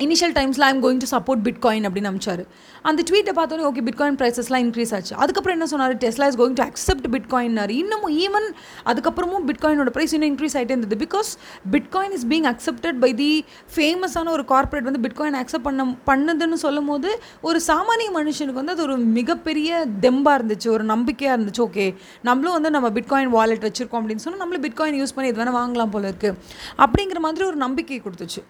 இனிஷியல் 0.05 0.35
டைம்ஸில் 0.39 0.65
I'm 0.67 0.81
going 0.83 1.01
to 1.03 1.07
support 1.13 1.41
bitcoin 1.47 1.87
அப்படின்னு 1.89 2.09
அமிச்சாரு. 2.11 2.43
அந்த 2.89 3.01
ட்வீட்டை 3.09 3.33
பார்த்தோன்னே 3.39 3.65
ஓகே 3.69 3.83
பிட்காயின் 3.87 4.19
ப்ரைஸஸ்லாம் 4.21 4.63
இன்க்ரீஸ் 4.65 4.93
ஆச்சு. 4.97 5.15
அதுக்கப்புறம் 5.23 5.57
என்ன 5.57 5.67
சொன்னார்? 5.73 5.95
Tesla 6.05 6.27
is 6.33 6.39
going 6.41 6.57
to 6.61 6.65
accept 6.67 7.09
பிட்காயின்னாரு 7.15 7.75
இன்னமும் 7.83 8.15
ஈவன் 8.25 8.47
அதுக்கப்புறமும் 8.91 9.47
பிட்காயினோட 9.49 9.93
ப்ரைஸ் 9.97 10.13
இன்னும் 10.17 10.31
இன்க்ரீஸ் 10.33 10.57
ஆகிட்டே 10.59 10.75
இருந்தது. 10.77 10.99
Because 11.05 11.31
bitcoin 11.75 12.15
is 12.19 12.27
being 12.33 12.47
accepted 12.53 12.99
by 13.05 13.11
the 13.23 13.31
ஃபேமஸான 13.77 14.31
ஒரு 14.37 14.45
கார்ப்பரேட் 14.53 14.87
வந்து 14.91 15.03
பிட்காயின் 15.07 15.39
அக்செப்ட் 15.41 15.67
பண்ண 15.69 15.87
பண்ணுதுன்னு 16.11 16.59
சொல்லும் 16.65 16.91
போது 16.93 17.11
ஒரு 17.51 17.61
சாமானிய 17.71 18.11
மனுஷனுக்கு 18.19 18.61
வந்து 18.63 18.75
அது 18.77 18.85
ஒரு 18.89 18.99
மிகப்பெரிய 19.19 19.81
தெம்பாக 20.07 20.39
இருந்துச்சு. 20.41 20.71
ஒரு 20.77 20.87
நம்பிக்கையாக 20.93 21.39
இருந்துச்சு. 21.39 21.65
ஓகே 21.69 21.89
நம்மளும் 22.29 22.57
வந்து 22.59 22.73
நம்ம 22.77 22.91
பிட்காயின் 22.99 23.35
வாலெட் 23.39 23.67
வச்சுருக்கோம் 23.69 24.03
அப்படின்னு 24.03 24.25
சொன்னால் 24.27 24.43
நம்மளும் 24.45 24.67
பிட்காயின் 24.69 25.01
யூஸ் 25.03 25.17
பண்ணி 25.17 25.33
எது 25.33 25.43
வேணால் 25.43 25.59
வாங்கலாம் 25.61 25.93
போல 25.97 26.13
இருக்குது 26.13 26.39
அப்படிங்கிற 26.87 27.21
மாதிரி 27.27 27.47
ஒரு 27.51 27.61
நம்பிக்கை 27.67 28.01
கொடுத்துச்சு. 28.07 28.43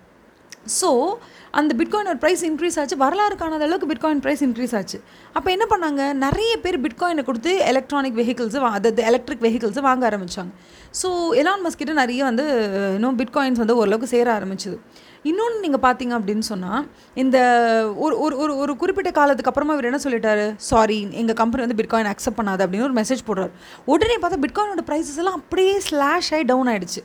ஸோ 0.80 0.90
அந்த 1.58 1.72
பிட்காயினோட 1.80 2.16
ப்ரைஸ் 2.22 2.42
இன்க்ரீஸ் 2.48 2.76
ஆச்சு. 2.80 2.96
வரலாறு 3.02 3.36
காணாத 3.40 3.64
அளவுக்கு 3.66 3.88
பிட்காயின் 3.92 4.22
ப்ரைஸ் 4.24 4.42
இன்க்ரீஸ் 4.46 4.74
ஆச்சு. 4.78 4.98
அப்போ 5.36 5.48
என்ன 5.54 5.64
பண்ணாங்க? 5.72 6.02
நிறைய 6.24 6.52
பேர் 6.64 6.78
பிட்காயினை 6.86 7.22
கொடுத்து 7.28 7.52
எலக்ட்ரானிக் 7.70 8.18
வெஹிக்கிள்ஸு 8.20 8.58
அதாவது 8.78 9.02
எலக்ட்ரிக் 9.10 9.44
வெஹிக்கிள்ஸை 9.46 9.84
வாங்க 9.88 10.04
ஆரம்பித்தாங்க 10.10 10.52
ஸோ 11.00 11.08
எலான் 11.40 11.64
மஸ்கிட்ட 11.66 11.92
நிறைய 12.02 12.20
வந்து 12.30 12.44
இன்னும் 12.96 13.18
பிட்காயின்ஸ் 13.20 13.62
வந்து 13.62 13.78
ஓரளவுக்கு 13.80 14.12
சேர 14.14 14.26
ஆரம்பிச்சுது. 14.38 14.76
இன்னொன்று 15.30 15.62
நீங்கள் 15.64 15.82
பார்த்தீங்க 15.84 16.12
அப்படின்னு 16.18 16.44
சொன்னால் 16.50 16.84
இந்த 17.22 17.38
ஒரு 18.04 18.14
ஒரு 18.24 18.34
ஒரு 18.42 18.52
ஒரு 18.62 18.72
குறிப்பிட்ட 18.82 19.10
காலத்துக்கு 19.18 19.50
அப்புறமா 19.50 19.74
இவர் 19.76 19.88
என்ன 19.90 20.00
சொல்லிட்டாரு? 20.04 20.46
சாரி 20.70 20.98
எங்கள் 21.22 21.38
கம்பெனி 21.40 21.64
வந்து 21.66 21.78
பிட்காயின் 21.80 22.10
அக்செப்ட் 22.12 22.38
பண்ணாது 22.40 22.64
அப்படின்னு 22.64 22.88
ஒரு 22.88 22.96
மெசேஜ் 23.00 23.22
போடுறாரு. 23.28 23.52
உடனே 23.94 24.16
பார்த்தா 24.22 24.42
பிட்காயினோட 24.44 24.84
ப்ரைஸஸ் 24.90 25.20
எல்லாம் 25.22 25.38
அப்படியே 25.40 25.74
ஸ்லாஷ் 25.88 26.30
ஆகி 26.36 26.46
டவுன் 26.52 26.70
ஆகிடுச்சு 26.72 27.02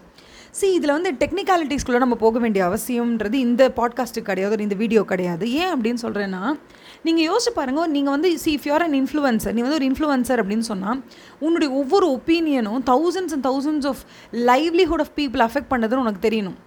சி 0.57 0.73
இதில் 0.73 0.91
வந்து 0.91 1.11
டெக்னிக்காலிட்டிஸ்குள்ளே 1.11 1.97
நம்ம 1.97 2.15
போக 2.15 2.39
வேண்டிய 2.39 2.65
அவசியம்ன்றது 2.65 3.33
இந்த 3.33 3.71
பாட்காஸ்ட்டுக்கு 3.75 4.21
கிடையாது 4.21 4.53
ஒரு 4.53 4.63
இந்த 4.63 4.75
வீடியோ 4.75 5.03
கிடையாது. 5.03 5.51
ஏன் 5.51 5.81
அப்படின்னு 5.81 5.97
சொல்கிறேன்னா 6.01 6.59
நீங்கள் 7.03 7.25
யோசிச்சு 7.25 7.53
பாருங்கள் 7.55 7.91
நீங்கள் 7.91 8.13
வந்து 8.13 8.37
see 8.37 8.55
if 8.55 8.67
you're 8.67 8.85
an 8.87 8.93
influencer 8.93 9.51
நீ 9.51 9.61
வந்து 9.61 9.73
ஒரு 9.73 9.85
இன்ஃப்ளூயன்சர் 9.85 10.41
அப்படின்னு 10.43 10.67
சொன்னால் 10.71 11.03
உன்னுடைய 11.39 11.73
ஒவ்வொரு 11.73 12.07
ஒப்பீனியனும் 12.07 12.83
thousands 12.85 13.33
and 13.35 13.45
thousands 13.45 13.87
of 13.87 14.03
livelihood 14.31 14.99
of 14.99 15.13
people 15.15 15.47
affect 15.47 15.71
பண்ணதுன்னு 15.71 16.03
உனக்கு 16.05 16.29
தெரியணும். 16.29 16.59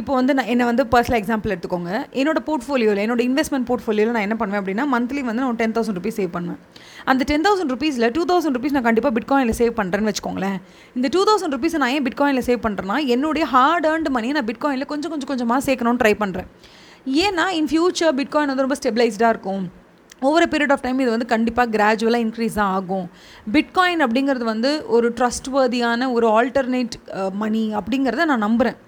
இப்போ 0.00 0.12
வந்து 0.18 0.32
நான் 0.38 0.48
என்னை 0.52 0.64
வந்து 0.68 0.84
பர்சனல் 0.92 1.18
எக்ஸாம்பிள் 1.20 1.52
எடுத்துக்கோங்க. 1.54 1.90
என்னோட 2.20 2.38
போர்ட்ஃபோலியோவில் 2.48 3.02
என்னோட 3.04 3.22
இன்வெஸ்ட்மெண்ட் 3.28 3.66
போர்ட்ஃபோலியோவில் 3.70 4.14
நான் 4.16 4.26
என்ன 4.28 4.36
பண்ணுவேன் 4.40 4.62
அப்படின்னா 4.62 4.86
மந்த்லி 4.94 5.22
வந்து 5.28 5.42
நான் 5.44 5.60
டென் 5.62 5.74
தௌசண்ட் 5.76 5.98
ருபீஸ் 6.00 6.18
சேவ் 6.20 6.32
பண்ணுவேன். 6.36 6.60
அந்த 7.12 7.22
டென் 7.30 7.44
தௌசண்ட் 7.46 7.72
ருபீஸில் 7.74 8.08
டூ 8.16 8.24
தௌசண்ட் 8.32 8.56
ருபீஸ் 8.58 8.74
நான் 8.76 8.86
கண்டிப்பாக 8.88 9.14
பிட்காயினில் 9.18 9.58
சேவ் 9.60 9.72
பண்ணுறேன்னு 9.80 10.10
வச்சுக்கோங்களேன். 10.12 10.58
இந்த 10.98 11.10
டூ 11.16 11.22
தௌசண்ட் 11.30 11.56
ருபீஸ் 11.56 11.78
நான் 11.84 11.94
ஏன் 11.98 12.06
பிட்காயினில் 12.08 12.46
சேவ் 12.48 12.60
பண்ணுறேன்னா 12.66 12.98
என்னுடைய 13.16 13.46
ஹார்ட் 13.54 13.88
ஏர்ன்டு 13.92 14.12
மணியை 14.16 14.34
நான் 14.38 14.48
பிட்காயினில் 14.50 14.90
கொஞ்சம் 14.94 15.12
கொஞ்சம் 15.14 15.30
கொஞ்சமாக 15.32 15.62
சேர்க்கணும்னு 15.68 16.02
ட்ரை 16.04 16.14
பண்ணுறேன் 16.24 16.50
ஏன்னா 17.26 17.46
இன் 17.60 17.70
ஃபியூச்சர் 17.72 18.14
பிட்காயின் 18.20 18.52
வந்து 18.52 18.66
ரொம்ப 18.66 18.78
ஸ்டெபிளைஸ்டாக 18.80 19.32
இருக்கும். 19.34 19.64
ஒவ்வொரு 20.26 20.46
பீரியட் 20.52 20.72
ஆஃப் 20.74 20.82
டைம் 20.84 21.00
இது 21.02 21.10
வந்து 21.14 21.26
கண்டிப்பாக 21.32 21.68
கிராஜுவலாக 21.74 22.24
இன்க்ரீஸ் 22.26 22.56
தான் 22.58 22.72
ஆகும். 22.76 23.06
பிட்காயின் 23.54 24.02
அப்படிங்கிறது 24.04 24.44
வந்து 24.52 24.70
ஒரு 24.96 25.08
ட்ரஸ்ட்வர்தியான 25.18 26.08
ஒரு 26.16 26.26
ஆல்டர்னேட் 26.38 26.96
மணி 27.42 27.62
அப்படிங்கிறத 27.80 28.24
நான் 28.32 28.44
நம்புகிறேன் 28.46 28.78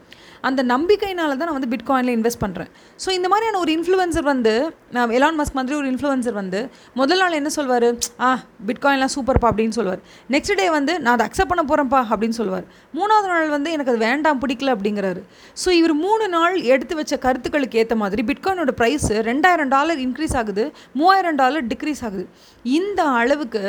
அந்த 0.49 0.61
நம்பிக்கையினால 0.73 1.37
தான் 1.37 1.49
நான் 1.51 1.59
வந்து 1.59 1.71
பிட்காயினில் 1.75 2.15
இன்வெஸ்ட் 2.17 2.43
பண்ணுறேன் 2.45 2.71
ஸோ 3.05 3.09
இந்த 3.19 3.29
மாதிரியான 3.33 3.59
ஒரு 3.65 3.73
இன்ஃப்ளூயன்சர் 3.77 4.27
வந்து 4.33 4.55
நான் 4.97 5.15
எலான் 5.19 5.39
மஸ்க் 5.41 5.57
மாதிரி 5.59 5.77
ஒரு 5.81 5.89
இன்ஃப்ளூயன்சர் 5.93 6.37
வந்து 6.43 6.61
முதல் 7.01 7.21
நாள் 7.23 7.39
என்ன 7.41 7.51
சொல்வார்? 7.59 7.89
ஆ 8.27 8.31
பிட்காயின்லாம் 8.69 9.15
சூப்பர்ப்பா 9.17 9.49
அப்படின்னு 9.51 9.77
சொல்லுவார் 9.79 10.03
நெக்ஸ்ட் 10.35 10.57
டே 10.61 10.67
வந்து 10.77 10.93
நான் 11.01 11.15
அதை 11.17 11.27
அக்செப்ட் 11.29 11.53
பண்ண 11.53 11.65
போகிறேன்ப்பா 11.71 12.01
அப்படின்னு 12.13 12.39
சொல்லுவார் 12.41 12.67
மூணாவது 12.99 13.29
நாள் 13.33 13.55
வந்து 13.57 13.73
எனக்கு 13.77 13.93
அது 13.93 14.01
வேண்டாம் 14.09 14.41
பிடிக்கல 14.45 14.75
அப்படிங்கிறாரு. 14.77 15.23
ஸோ 15.63 15.69
இவர் 15.81 15.95
மூணு 16.07 16.25
நாள் 16.37 16.57
எடுத்து 16.75 16.95
வச்ச 17.01 17.17
கருத்துக்களுக்கு 17.27 17.79
ஏற்ற 17.83 17.97
மாதிரி 18.03 18.23
பிட்காயினோட 18.31 18.75
ப்ரைஸ் 18.81 19.09
ரெண்டாயிரம் 19.31 19.73
டாலர் 19.77 20.01
இன்க்ரீஸ் 20.07 20.37
ஆகுது 20.43 20.65
மூவாயிரம் 21.01 21.39
டாலர் 21.43 21.67
டிக்ரீஸ் 21.73 22.03
ஆகுது. 22.09 22.25
இந்த 22.79 23.03
அளவுக்கு 23.21 23.63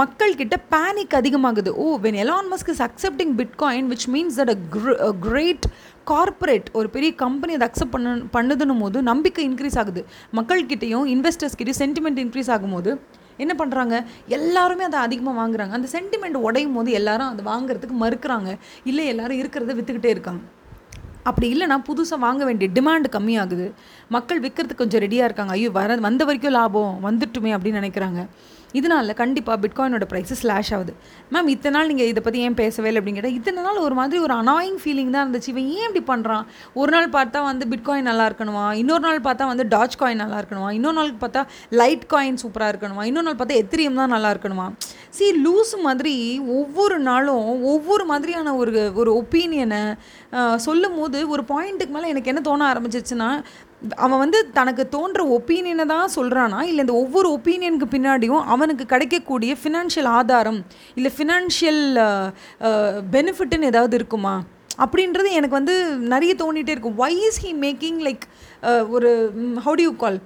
மக்கள்கிட்ட 0.00 0.56
பேனிக் 0.74 1.14
அதிகமாகுது. 1.18 1.70
ஓ 1.84 1.86
when 2.04 2.18
Elon 2.22 2.48
Musk 2.52 2.70
is 2.72 2.82
accepting 2.86 3.32
bitcoin 3.40 3.88
which 3.92 4.06
means 4.14 4.38
that 4.40 4.52
a 4.54 5.10
great 5.26 5.66
corporate 6.10 6.68
ஒரு 6.78 6.88
பெரிய 6.94 7.10
கம்பெனி 7.24 7.52
அதை 7.56 7.66
அக்செப்ட் 7.68 7.94
பண்ண 7.96 8.14
பண்ணுதுன்னும் 8.36 8.82
போது 8.84 9.02
நம்பிக்கை 9.10 9.44
இன்க்ரீஸ் 9.50 9.78
ஆகுது. 9.82 10.02
மக்கள்கிட்டையும் 10.38 11.06
இன்வெஸ்டர்ஸ்கிட்டையும் 11.14 11.80
சென்டிமெண்ட் 11.82 12.20
இன்க்ரீஸ் 12.24 12.50
ஆகும்போது 12.56 12.92
என்ன 13.44 13.52
பண்ணுறாங்க 13.60 13.94
எல்லாருமே 14.38 14.84
அதை 14.88 14.98
அதிகமாக 15.06 15.36
வாங்குறாங்க. 15.40 15.72
அந்த 15.78 15.88
சென்டிமெண்ட் 15.96 16.38
உடையும் 16.48 16.76
போது 16.78 16.90
எல்லாரும் 17.00 17.30
அதை 17.32 17.44
வாங்குறதுக்கு 17.52 17.96
மறுக்கிறாங்க. 18.04 18.50
இல்லை 18.90 19.06
எல்லாரும் 19.12 19.40
இருக்கிறத 19.42 19.76
விற்றுக்கிட்டே 19.78 20.12
இருக்காங்க. 20.16 20.42
அப்படி 21.28 21.46
இல்லைனா 21.54 21.76
புதுசாக 21.88 22.18
வாங்க 22.24 22.42
வேண்டிய 22.44 22.68
டிமாண்ட் 22.78 23.06
கம்மியாகுது. 23.16 23.66
மக்கள் 24.16 24.40
விற்கிறதுக்கு 24.46 24.82
கொஞ்சம் 24.82 25.02
ரெடியாக 25.06 25.28
இருக்காங்க. 25.28 25.52
ஐயோ 25.58 25.70
வர 25.78 25.96
வந்த 26.08 26.22
வரைக்கும் 26.28 26.54
லாபம் 26.58 26.98
வந்துட்டுமே 27.08 27.52
அப்படின்னு 27.56 27.80
நினைக்கிறாங்க. 27.82 28.22
இதனால 28.78 29.14
கண்டிப்பாக 29.22 29.56
பிட்காயினோட 29.64 30.06
ப்ரைஸஸ் 30.12 30.40
ஸ்லாஷ் 30.42 30.70
ஆகுது. 30.76 30.92
மேம் 31.34 31.50
இத்தனை 31.54 31.74
நாள் 31.76 31.90
நீங்கள் 31.90 32.08
இதை 32.12 32.20
பற்றி 32.26 32.40
ஏன் 32.46 32.58
பேசவே 32.62 32.88
இல்லை 32.90 33.00
அப்படின்னு 33.00 33.18
கேட்டால் 33.20 33.36
இத்தனை 33.38 33.62
நாள் 33.66 33.80
ஒரு 33.86 33.94
மாதிரி 34.00 34.20
ஒரு 34.26 34.34
அனாயிங் 34.42 34.78
ஃபீலிங் 34.82 35.12
தான் 35.14 35.24
இருந்துச்சு. 35.26 35.50
இவன் 35.54 35.68
ஏன் 35.78 35.86
இப்படி 35.88 36.04
பண்ணுறான் 36.12 36.44
ஒரு 36.80 36.92
நாள் 36.96 37.08
பார்த்தா 37.16 37.42
வந்து 37.50 37.66
பிட்காயின் 37.72 38.08
நல்லா 38.10 38.26
இருக்கணுமா? 38.30 38.64
இன்னொரு 38.82 39.04
நாள் 39.08 39.20
பார்த்தா 39.28 39.46
வந்து 39.52 39.66
டாச் 39.74 39.98
காயின் 40.02 40.22
நல்லா 40.24 40.38
இருக்கணுமா? 40.42 40.70
இன்னொரு 40.78 40.98
நாள் 41.00 41.12
பார்த்தா 41.24 41.42
லைட் 41.82 42.06
காயின் 42.14 42.40
சூப்பராக 42.44 42.72
இருக்கணுமா? 42.74 43.04
இன்னொரு 43.10 43.28
நாள் 43.28 43.40
பார்த்தா 43.42 43.60
எத்திரியம் 43.64 44.00
தான் 44.02 44.14
நல்லா 44.16 44.32
இருக்கணுமா? 44.36 44.68
சி 45.16 45.26
லூஸ் 45.46 45.74
மாதிரி 45.86 46.14
ஒவ்வொரு 46.58 46.96
நாளும் 47.08 47.48
ஒவ்வொரு 47.72 48.04
மாதிரியான 48.12 48.54
ஒரு 48.62 48.72
ஒரு 49.00 49.10
ஒப்பீனியனை 49.20 49.82
சொல்லும் 50.66 50.96
போது 51.00 51.18
ஒரு 51.34 51.42
பாயிண்ட்டுக்கு 51.50 51.94
மேலே 51.96 52.10
எனக்கு 52.12 52.30
என்ன 52.32 52.42
தோண 52.48 52.66
ஆரம்பிச்சிச்சுன்னா 52.72 53.28
அவன் 53.96 54.18
வந்து 54.18 54.50
தனக்கு 54.50 54.88
தோன்ற 54.88 55.24
ஒப்பீனியனை 55.24 55.84
தான் 55.86 56.10
சொல்கிறானா 56.16 56.62
இல்லை 56.62 56.78
இந்த 56.78 56.92
ஒவ்வொரு 56.92 57.38
ஒப்பீனியனுக்கு 57.38 57.88
பின்னாடியும் 57.90 58.44
அவனுக்கு 58.44 58.86
கிடைக்கக்கூடிய 58.86 59.56
ஃபினான்ஷியல் 59.62 60.08
ஆதாரம் 60.08 60.64
இல்லை 60.94 61.12
ஃபினான்ஷியல் 61.18 61.98
பெனிஃபிட்டுன்னு 63.10 63.64
ஏதாவது 63.64 63.96
இருக்குமா? 63.96 64.42
அப்படின்றது 64.78 65.30
எனக்கு 65.30 65.54
வந்து 65.54 65.98
நிறைய 65.98 66.34
தோண்டிகிட்டே 66.34 66.68
இருக்கும் 66.68 66.94
why 66.94 67.20
is 67.20 67.46
he 67.46 67.52
making 67.54 68.00
like 68.00 68.24
ஒரு 68.88 69.32
ஹவு 69.64 69.74
டு 69.74 69.82
யூ 69.82 69.96
கால் 69.96 70.20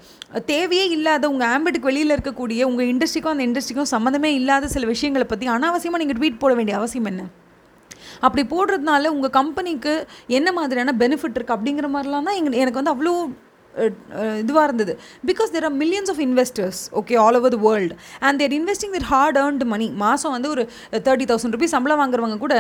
தேவையே 0.45 0.89
இல்லாத 0.89 1.31
உங்கள் 1.31 1.49
ஆம்பிட்டுக்கு 1.49 1.91
வெளியில் 1.91 2.11
இருக்கக்கூடிய 2.11 2.63
உங்கள் 2.63 2.87
இண்டஸ்ட்ரிக்கும் 2.87 3.35
அந்த 3.39 3.45
இண்டஸ்ட்ரிக்கும் 3.45 3.91
சம்மந்தமே 3.91 4.25
இல்லாத 4.25 4.69
சில 4.69 4.87
விஷயங்களை 4.87 5.27
பற்றி 5.27 5.49
அனாவசியமாக 5.49 5.99
நீங்கள் 5.99 6.19
ட்வீட் 6.21 6.39
போட 6.39 6.55
வேண்டிய 6.55 6.77
அவசியம் 6.77 7.05
என்ன? 7.05 7.25
அப்படி 8.21 8.43
போடுறதுனால 8.43 9.07
உங்கள் 9.07 9.31
கம்பெனிக்கு 9.31 10.07
என்ன 10.27 10.53
மாதிரியான 10.53 10.93
பெனிஃபிட் 10.93 11.37
இருக்குது 11.37 11.57
அப்படிங்கிற 11.57 11.89
மாதிரிலாம் 11.89 12.23
தான் 12.23 12.35
எங்க 12.35 12.57
எனக்கு 12.57 12.81
வந்து 12.83 12.95
அவ்வளோ 12.95 13.31
இதுவாக 14.43 14.67
இருந்தது. 14.69 14.93
Because 15.31 15.51
there 15.55 15.67
are 15.69 15.77
millions 15.83 16.11
of 16.15 16.23
investors 16.27 16.81
okay 17.01 17.17
all 17.25 17.39
over 17.41 17.55
the 17.57 17.61
world 17.69 17.97
and 18.29 18.39
they're 18.43 18.57
investing 18.61 18.95
their 18.97 19.09
hard 19.13 19.39
earned 19.45 19.69
money 19.75 19.89
மாதம் 20.05 20.35
வந்து 20.37 20.51
ஒரு 20.55 20.65
தேர்ட்டி 21.09 21.29
தௌசண்ட் 21.33 21.57
ருபீஸ் 21.57 21.75
சம்பளம் 21.77 22.03
வாங்குறவங்க 22.03 22.39
கூட 22.45 22.57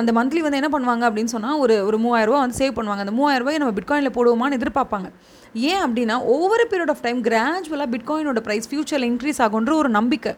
அந்த 0.00 0.12
மந்த்லி 0.20 0.42
வந்து 0.46 0.60
என்ன 0.62 0.70
பண்ணுவாங்க 0.76 1.04
அப்படின்னு 1.10 1.34
சொன்னால் 1.36 1.60
ஒரு 1.64 1.76
ஒரு 1.88 1.98
மூவாயிரரூபா 2.06 2.40
வந்து 2.44 2.58
சேவ் 2.62 2.76
பண்ணுவாங்க. 2.78 3.04
அந்த 3.06 3.16
மூவாயிரரூபாய் 3.20 3.60
நம்ம 3.64 3.74
பிட்காயினில் 3.80 4.16
போடுவோமான்னு 4.16 4.58
எதிர்பார்ப்பாங்க. 4.60 5.10
ஏன் 5.70 5.82
அப்படின்னா 5.84 6.16
ஒவ்வொரு 6.34 6.64
பீரியட் 6.72 6.92
ஆஃப் 6.92 7.04
டைம் 7.06 7.20
கிராஜுவலாக 7.28 7.88
பிட்காயினோட 7.94 8.40
ப்ரைஸ் 8.48 8.68
ஃபியூச்சரில் 8.70 9.06
இன்க்ரீஸ் 9.10 9.40
ஆகுன்ற 9.44 9.72
ஒரு 9.82 9.90
நம்பிக்கை. 9.98 10.32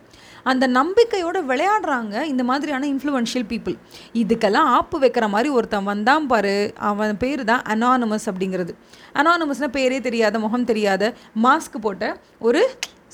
அந்த 0.50 0.64
நம்பிக்கையோடு 0.78 1.40
விளையாடுறாங்க 1.50 2.14
இந்த 2.32 2.42
மாதிரியான 2.50 2.86
இன்ஃப்ளூவன்ஷியல் 2.92 3.46
பீப்புள் 3.52 3.76
இதுக்கெல்லாம் 4.22 4.70
ஆப்பு 4.78 4.98
வைக்கிற 5.04 5.28
மாதிரி 5.34 5.50
ஒருத்தன் 5.58 5.90
வந்தான் 5.92 6.26
பாரு 6.32 6.56
அவன் 6.90 7.20
பேர் 7.24 7.42
தான் 7.50 7.62
அனானமஸ் 7.74 8.26
அப்படிங்கிறது. 8.32 8.74
அனானமஸ்னால் 9.20 9.74
பேரே 9.78 10.00
தெரியாத 10.08 10.38
முகம் 10.46 10.68
தெரியாத 10.72 11.12
மாஸ்க் 11.46 11.78
போட்ட 11.86 12.16
ஒரு 12.48 12.62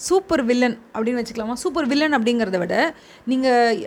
சூப்பர் 0.06 0.42
வில்லன் 0.49 0.75
அப்படின்னு 0.94 1.20
வச்சுக்கலாமா? 1.20 1.54
சூப்பர் 1.62 1.88
வில்லன் 1.92 2.16
அப்படிங்கிறத 2.16 2.58
விட 2.62 2.75
நீங்கள் 3.30 3.78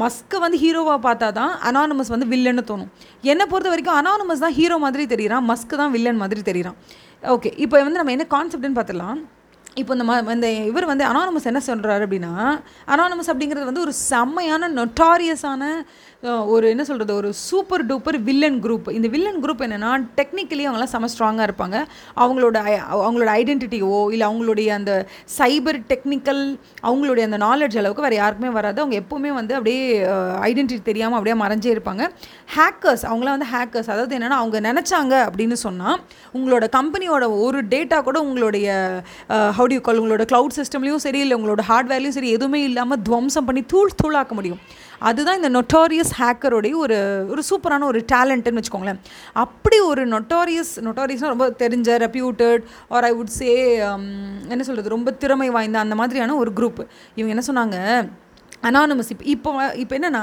மஸ்க்கை 0.00 0.38
வந்து 0.44 0.58
ஹீரோவாக 0.62 0.98
பார்த்தா 1.06 1.28
தான் 1.38 1.52
அனானமஸ் 1.68 2.12
வந்து 2.14 2.26
வில்லன்னு 2.32 2.64
தோணும். 2.70 2.90
என்னை 3.32 3.44
பொறுத்த 3.52 3.72
வரைக்கும் 3.74 3.98
அனானமஸ் 4.00 4.44
தான் 4.44 4.56
ஹீரோ 4.58 4.78
மாதிரி 4.84 5.04
தெரியுறான் 5.14 5.46
மஸ்க்கு 5.50 5.80
தான் 5.82 5.94
வில்லன் 5.96 6.20
மாதிரி 6.22 6.42
தெரியுறான். 6.50 6.78
ஓகே 7.34 7.52
இப்போ 7.64 7.76
வந்து 7.86 8.00
நம்ம 8.00 8.14
என்ன 8.16 8.26
கான்செப்ட்னு 8.34 8.78
பார்த்துடலாம். 8.78 9.20
இப்போ 9.74 9.92
இந்த 9.92 10.04
ம 10.04 10.16
இந்த 10.32 10.48
இவர் 10.62 10.86
வந்து 10.86 11.04
அனானமஸ் 11.04 11.46
என்ன 11.46 11.60
சொல்கிறாரு 11.66 12.02
அப்படின்னா 12.06 12.32
அனானமஸ் 12.86 13.30
அப்படிங்கிறது 13.32 13.64
வந்து 13.64 13.80
ஒரு 13.80 13.94
செம்மையான 14.04 14.68
நொட்டாரியஸான 14.70 15.62
ஒரு 16.24 16.66
என்ன 16.72 16.82
சொல்கிறது 16.88 17.12
ஒரு 17.14 17.30
சூப்பர் 17.46 17.82
டூப்பர் 17.88 18.16
வில்லன் 18.28 18.56
குரூப் 18.64 18.86
இந்த 18.90 19.08
வில்லன் 19.14 19.40
குரூப் 19.42 19.62
என்னென்னா 19.66 19.90
டெக்னிக்கலி 20.18 20.62
அவங்களாம் 20.68 20.92
செம்ம 20.92 21.08
ஸ்ட்ராங்காக 21.14 21.46
இருப்பாங்க. 21.48 21.76
அவங்களோட 22.22 22.56
அவங்களோட 23.06 23.30
ஐடென்டிட்டியோ 23.40 23.98
இல்லை 24.12 24.26
அவங்களுடைய 24.28 24.68
அந்த 24.76 24.92
சைபர் 25.38 25.78
டெக்னிக்கல் 25.90 26.42
அவங்களுடைய 26.88 27.24
அந்த 27.28 27.38
நாலேஜ் 27.44 27.76
அளவுக்கு 27.80 28.06
வேறு 28.06 28.18
யாருக்குமே 28.20 28.52
வராது. 28.58 28.80
அவங்க 28.82 28.96
எப்போவுமே 29.02 29.32
வந்து 29.40 29.54
அப்படியே 29.58 29.82
ஐடென்டிட்டி 30.50 30.86
தெரியாமல் 30.90 31.18
அப்படியே 31.18 31.36
மறைஞ்சே 31.42 31.72
இருப்பாங்க. 31.74 32.06
ஹேக்கர்ஸ் 32.56 33.04
அவங்களாம் 33.10 33.36
வந்து 33.36 33.50
ஹேக்கர்ஸ் 33.54 33.90
அதாவது 33.94 34.16
என்னென்னா 34.18 34.38
அவங்க 34.44 34.60
நினச்சாங்க 34.68 35.14
அப்படின்னு 35.26 35.58
சொன்னால் 35.66 36.00
உங்களோட 36.38 36.64
கம்பெனியோட 36.78 37.24
ஒரு 37.48 37.60
டேட்டா 37.74 37.98
கூட 38.08 38.20
உங்களுடைய 38.28 38.68
ஹவுடி 39.58 39.78
கால் 39.80 40.02
உங்களோட 40.04 40.26
க்ளவுட் 40.32 40.58
சிஸ்டம்லேயும் 40.60 41.04
சரி 41.06 41.22
இல்லை 41.26 41.38
உங்களோட 41.40 41.64
ஹார்ட்வேர்லேயும் 41.72 42.18
சரி 42.20 42.32
எதுவுமே 42.38 42.62
இல்லாமல் 42.70 43.04
துவம்சம் 43.10 43.48
பண்ணி 43.50 43.64
தூள் 43.74 43.96
தூளாக்க 44.02 44.32
முடியும். 44.40 44.62
அதுதான் 44.98 45.42
இந்த 45.42 45.50
நொட்டோரியஸ் 45.60 46.12
ஹேக்கருடைய 46.18 46.74
ஒரு 46.74 47.26
ஒரு 47.28 47.42
சூப்பரான 47.50 47.84
ஒரு 47.84 48.04
டேலண்ட்டுன்னு 48.12 48.62
வச்சுக்கோங்களேன். 48.62 49.00
அப்படி 49.32 49.78
ஒரு 49.78 50.08
நொட்டோரியஸ் 50.08 50.74
நொட்டோரியஸ்னால் 50.76 51.34
ரொம்ப 51.34 51.54
தெரிஞ்ச 51.58 51.98
reputed 52.04 52.62
or 52.88 53.04
I 53.04 53.12
would 53.12 53.36
say 53.38 53.74
என்ன 53.74 54.62
சொல்கிறது 54.62 54.88
ரொம்ப 54.88 55.10
திறமை 55.10 55.50
வாய்ந்த 55.50 55.78
அந்த 55.78 55.94
மாதிரியான 55.94 56.36
ஒரு 56.36 56.52
குரூப் 56.56 56.86
இவங்க 57.14 57.42
என்ன 57.42 57.44
சொன்னாங்க? 57.46 58.08
அனானமஸ் 58.68 59.10
இப்போ 59.14 59.24
இப்போ 59.34 59.50
இப்போ 59.82 59.94
என்னென்னா 59.98 60.22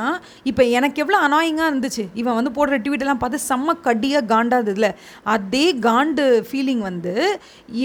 இப்போ 0.50 0.64
எனக்கு 0.78 1.02
எவ்வளோ 1.04 1.18
அனாயிங்காக 1.28 1.70
இருந்துச்சு. 1.72 2.04
இவன் 2.22 2.38
வந்து 2.40 2.52
போடுற 2.58 2.78
ட்வீட்டெல்லாம் 2.86 3.22
பார்த்து 3.24 3.40
செம்ம 3.50 3.76
கடியாக 3.88 4.24
காண்டாதுல 4.34 4.90
அதே 5.36 5.66
காண்டு 5.88 6.26
ஃபீலிங் 6.50 6.84
வந்து 6.90 7.14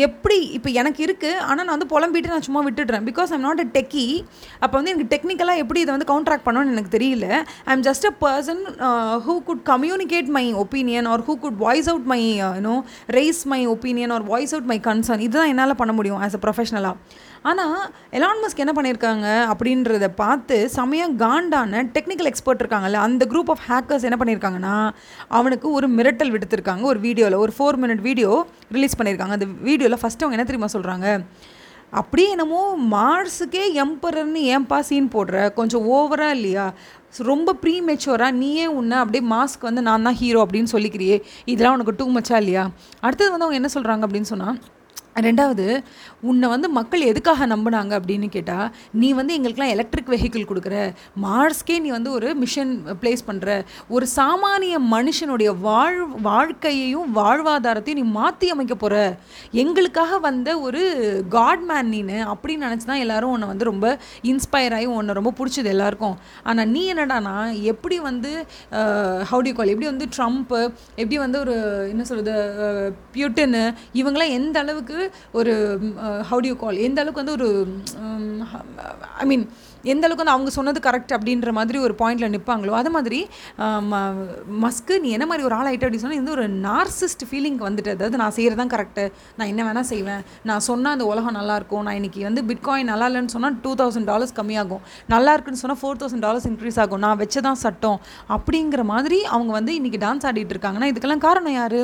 எப்படி 0.07 0.39
இப்போ 0.59 0.71
எனக்கு 0.81 1.03
இருக்குது 1.07 1.43
ஆனால் 1.49 1.65
நான் 1.67 1.77
வந்து 1.77 1.91
புலம்பிட்டு 1.95 2.33
நான் 2.35 2.47
சும்மா 2.49 2.63
விட்டுடுறேன். 2.69 3.07
Because 3.11 3.33
I'm 3.37 3.47
not 3.49 3.63
a 3.65 3.69
techie 3.77 4.07
அப்போ 4.65 4.75
வந்து 4.79 4.93
எனக்கு 4.95 5.11
டெக்னிக்கலாக 5.15 5.63
எப்படி 5.65 5.83
இதை 5.85 5.93
வந்து 5.97 6.11
கவுண்ட்ராக்ட் 6.13 6.47
பண்ணணும்னு 6.49 6.75
எனக்கு 6.77 6.95
தெரியல. 6.97 7.29
I 7.69 7.71
am 7.77 7.87
just 7.89 8.09
a 8.11 8.15
person 8.25 8.63
who 9.27 9.37
could 9.51 9.63
communicate 9.73 10.31
my 10.39 10.47
opinion 10.65 11.09
or 11.13 11.25
who 11.29 11.37
could 11.47 11.61
voice 11.67 11.91
out 11.95 12.09
my 12.15 12.21
you know 12.43 12.77
raise 13.19 13.43
my 13.55 13.63
opinion 13.77 14.15
or 14.17 14.27
voice 14.33 14.55
out 14.57 14.71
my 14.73 14.81
concern 14.91 15.25
இதுதான் 15.29 15.53
என்னால் 15.55 15.81
பண்ண 15.83 15.95
முடியும் 16.01 16.21
ஆஸ் 16.27 16.37
அ 16.39 16.43
ப்ரொஃபஷனலாக 16.45 17.25
ஆனால் 17.51 17.75
எலான் 18.19 18.41
மஸ்க் 18.43 18.63
என்ன 18.63 18.73
பண்ணியிருக்காங்க 18.77 19.27
அப்படின்றத 19.53 20.07
பார்த்து 20.21 20.46
செமையாக 20.53 21.17
காண்டான 21.25 21.83
டெக்னிக்கல் 21.95 22.31
எக்ஸ்பர்ட் 22.31 22.63
இருக்காங்கல்ல 22.63 22.93
அந்த 22.93 23.27
குரூப் 23.31 23.53
ஆஃப் 23.55 23.65
ஹேக்கர்ஸ் 23.69 24.03
என்ன 24.03 24.19
பண்ணியிருக்காங்கன்னா 24.21 24.91
அவனுக்கு 25.29 25.73
ஒரு 25.73 25.89
மிரட்டல் 25.89 26.33
விடுத்திருக்காங்க. 26.35 26.83
ஒரு 26.83 27.01
வீடியோவில் 27.01 27.35
ஒரு 27.35 27.53
ஃபோர் 27.59 27.79
மினிட் 27.83 28.01
வீடியோ 28.01 28.47
ரிலீஸ் 28.73 28.99
பண்ணியிருக்காங்க 28.99 29.37
அந்த 29.39 29.49
வீடியோவில் 29.61 30.01
ஃபஸ்ட்டு 30.03 30.25
அவங்க 30.27 30.37
என்ன 30.39 30.49
தெரியுமா 30.51 30.71
சொல்கிறாங்க 30.77 31.21
அப்படியே 31.91 32.31
என்னமோ 32.31 32.77
மார்ஸுக்கே 32.91 33.65
எம்பரர்னு 33.83 34.41
ஏன்பா 34.55 34.79
சீன் 34.81 35.11
போடுற? 35.15 35.53
கொஞ்சம் 35.55 35.85
ஓவராக 35.87 36.31
இல்லையா? 36.31 36.73
ரொம்ப 37.19 37.53
ப்ரீ 37.53 37.81
மெச்சூராக 37.81 38.31
நீயே 38.31 38.67
உன்னை 38.67 38.97
அப்படியே 38.99 39.25
மாஸ்க் 39.35 39.61
வந்து 39.61 39.83
நான் 39.83 40.03
தான் 40.03 40.15
ஹீரோ 40.15 40.47
அப்படின்னு 40.47 40.73
சொல்லிக்கிறியே. 40.73 41.23
இதெல்லாம் 41.45 41.75
உனக்கு 41.75 41.95
டூ 41.99 42.13
மச்சா 42.13 42.37
இல்லையா? 42.37 42.71
அடுத்தது 43.01 43.31
வந்து 43.31 43.47
அவங்க 43.47 43.61
என்ன 43.63 43.71
சொல்கிறாங்க 43.75 44.07
அப்படின்னு 44.09 44.33
சொன்னால் 44.33 44.59
ரெண்டாவது 45.17 45.83
உன்னை 46.27 46.49
வந்து 46.49 46.69
மக்கள் 46.69 47.01
எதுக்காக 47.01 47.47
நம்பினாங்க 47.47 47.93
அப்படின்னு 47.99 48.29
கேட்டால் 48.29 48.69
நீ 48.93 49.13
வந்து 49.13 49.35
எங்களுக்கெலாம் 49.39 49.75
எலக்ட்ரிக் 49.77 50.09
வெஹிக்கிள் 50.09 50.49
கொடுக்குற 50.51 50.77
மார்ஸ்க்கே 51.23 51.81
நீ 51.81 51.89
வந்து 51.89 52.11
ஒரு 52.11 52.35
மிஷன் 52.35 52.73
ப்ளேஸ் 53.03 53.27
பண்ணுற 53.27 53.65
ஒரு 53.89 54.07
சாமானிய 54.17 54.77
மனுஷனுடைய 54.91 55.51
வாழ் 55.61 55.99
வாழ்க்கையையும் 56.23 57.15
வாழ்வாதாரத்தையும் 57.15 57.95
நீ 57.95 58.07
மாற்றி 58.19 58.51
அமைக்க 58.51 58.75
போகிற 58.75 58.95
எங்களுக்காக 59.53 60.19
வந்த 60.19 60.49
ஒரு 60.61 60.83
காட்மேன் 61.31 61.91
நீனு 61.93 62.19
அப்படின்னு 62.33 62.67
நினச்சி 62.67 62.87
தான் 62.87 63.03
எல்லோரும் 63.07 63.31
உன்னை 63.31 63.49
வந்து 63.49 63.65
ரொம்ப 63.65 63.87
இன்ஸ்பயர் 64.23 64.75
ஆகி 64.75 64.85
உன்னை 64.85 65.15
ரொம்ப 65.15 65.33
பிடிச்சது 65.39 65.65
எல்லாருக்கும். 65.65 66.17
ஆனால் 66.43 66.69
நீ 66.69 66.83
என்னடானா 66.93 67.35
எப்படி 67.63 67.99
வந்து 67.99 68.31
ஹவுடி 69.31 69.53
கால் 69.53 69.73
எப்படி 69.75 69.87
வந்து 69.87 70.07
ட்ரம்ப்பு 70.17 70.61
எப்படி 70.97 71.19
வந்து 71.19 71.39
ஒரு 71.39 71.55
என்ன 71.91 72.05
சொல்கிறது 72.05 72.35
பியூட்டனு 73.15 73.63
இவங்களாம் 73.95 74.35
எந்த 74.39 74.57
அளவுக்கு 74.61 74.99
ஒரு 75.33 75.55
ஹவு 76.23 76.41
டியூ 76.41 76.57
கால் 76.57 76.79
எந்த 76.79 77.01
அளவுக்கு 77.01 77.23
வந்து 77.23 77.37
ஒரு 77.39 77.49
ஐ 79.19 79.27
மீன் 79.27 79.45
எந்த 79.93 80.05
அளவுக்கு 80.07 80.25
வந்து 80.25 80.35
அவங்க 80.35 80.51
சொன்னது 80.59 80.81
கரெக்ட் 80.87 81.13
அப்படின்ற 81.17 81.53
மாதிரி 81.59 81.79
ஒரு 81.87 81.95
பாயிண்டில் 82.01 82.33
நிற்பாங்களோ 82.35 82.75
அது 82.81 82.91
மாதிரி 82.97 83.21
மஸ்க்கு 84.65 84.95
நீ 85.05 85.11
என்ன 85.17 85.29
மாதிரி 85.31 85.47
ஒரு 85.49 85.57
ஆள் 85.59 85.69
ஆகிட்ட 85.71 85.87
அப்படின்னு 85.87 86.05
சொன்னால் 86.05 86.21
இந்த 86.23 86.33
ஒரு 86.37 86.47
நார்சிஸ்ட் 86.67 87.25
ஃபீலிங் 87.31 87.59
வந்துட்டு 87.67 87.93
அதாவது 87.97 88.21
நான் 88.23 88.35
செய்கிறது 88.39 88.61
தான் 88.63 88.73
கரெக்டு 88.75 89.05
நான் 89.39 89.51
என்ன 89.53 89.63
வேணால் 89.69 89.89
செய்வேன் 89.93 90.23
நான் 90.51 90.65
சொன்னால் 90.69 90.97
அந்த 90.97 91.07
உலகம் 91.13 91.37
நல்லாயிருக்கும் 91.39 91.85
நான் 91.89 91.99
இன்றைக்கி 92.01 92.23
வந்து 92.29 92.45
பிட்காயின் 92.51 92.91
நல்லா 92.93 93.09
இல்லைன்னு 93.11 93.35
சொன்னால் 93.37 93.59
டூ 93.67 93.75
தௌசண்ட் 93.83 94.09
டாலர்ஸ் 94.13 94.35
கம்மியாகும் 94.41 94.83
நல்லா 95.15 95.33
இருக்குன்னு 95.37 95.63
சொன்னால் 95.63 95.81
ஃபோர் 95.83 96.01
தௌசண்ட் 96.03 96.27
டாலர்ஸ் 96.27 96.49
இன்க்ரீஸ் 96.53 96.81
ஆகும் 96.85 97.03
நான் 97.07 97.19
வச்சதான் 97.23 97.61
சட்டம் 97.65 97.99
அப்படிங்கிற 98.37 98.85
மாதிரி 98.93 99.21
அவங்க 99.35 99.53
வந்து 99.59 99.73
இன்றைக்கி 99.79 100.01
டான்ஸ் 100.07 100.27
ஆடிட்டு 100.31 100.55
இருக்காங்கன்னா 100.57 100.91
இதுக்கெல்லாம் 100.93 101.25
காரணம் 101.27 101.57
யார்? 101.61 101.79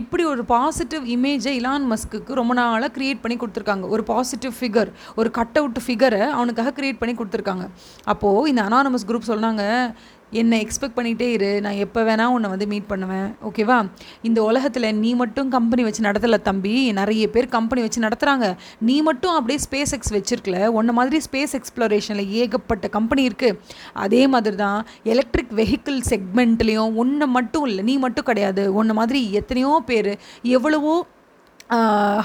இப்படி 0.00 0.24
ஒரு 0.32 0.42
பாசிட்டிவ் 0.54 1.04
இமேஜை 1.16 1.54
இலான் 1.60 1.86
மஸ்க்கு 1.92 2.38
ரொம்ப 2.40 2.52
நாளாக 2.60 2.90
க்ரியேட் 2.96 3.22
பண்ணி 3.24 3.36
கொடுத்துருக்காங்க. 3.40 3.84
ஒரு 3.94 4.02
பாசிட்டிவ் 4.12 4.54
ஃபிகர் 4.60 4.90
ஒரு 5.16 5.30
கட் 5.38 5.58
அவுட் 5.60 5.80
ஃபிகரை 5.86 6.22
அவனுக்காக 6.36 6.72
க்ரியேட் 6.78 6.98
பண்ணி 7.00 7.14
கொடுத்துருக்காங்க. 7.14 7.36
அப்போது 8.12 8.48
இந்த 8.52 8.62
அனானமஸ் 8.68 9.08
குரூப் 9.08 9.32
சொன்னாங்க 9.32 9.64
என்னை 10.38 10.56
எக்ஸ்பெக்ட் 10.62 10.96
பண்ணிகிட்டே 10.96 11.26
இரு. 11.34 11.50
நான் 11.64 11.78
எப்போ 11.84 12.00
வேணால் 12.08 12.32
உன்னை 12.34 12.48
வந்து 12.52 12.66
மீட் 12.72 12.88
பண்ணுவேன். 12.90 13.28
ஓகேவா 13.48 13.76
இந்த 14.28 14.38
உலகத்தில் 14.48 14.86
நீ 15.02 15.10
மட்டும் 15.20 15.48
கம்பெனி 15.54 15.82
வச்சு 15.86 16.02
நடத்தலை 16.06 16.38
தம்பி. 16.48 16.74
நிறைய 16.98 17.24
பேர் 17.34 17.48
கம்பெனி 17.54 17.80
வச்சு 17.84 18.04
நடத்துகிறாங்க 18.06 18.48
நீ 18.88 18.96
மட்டும் 19.08 19.34
அப்படியே 19.36 19.60
ஸ்பேஸ் 19.66 19.94
எக்ஸ் 19.96 20.14
வச்சுருக்கல. 20.16 20.58
உன்ன 20.78 20.92
மாதிரி 20.98 21.20
ஸ்பேஸ் 21.26 21.56
எக்ஸ்ப்ளோரேஷனில் 21.58 22.32
ஏகப்பட்ட 22.40 22.88
கம்பெனி 22.96 23.24
இருக்குது 23.28 23.58
அதே 24.06 24.22
மாதிரி 24.34 24.58
தான் 24.64 24.80
எலக்ட்ரிக் 25.14 25.54
வெஹிக்கிள் 25.60 26.00
செக்மெண்ட்லேயும் 26.12 26.98
ஒன்று 27.04 27.28
மட்டும் 27.38 27.66
இல்லை 27.70 27.84
நீ 27.90 27.96
மட்டும் 28.06 28.28
கிடையாது. 28.30 28.64
உன்ன 28.80 28.96
மாதிரி 29.00 29.22
எத்தனையோ 29.40 29.72
பேர் 29.92 30.12
எவ்வளவோ 30.58 30.96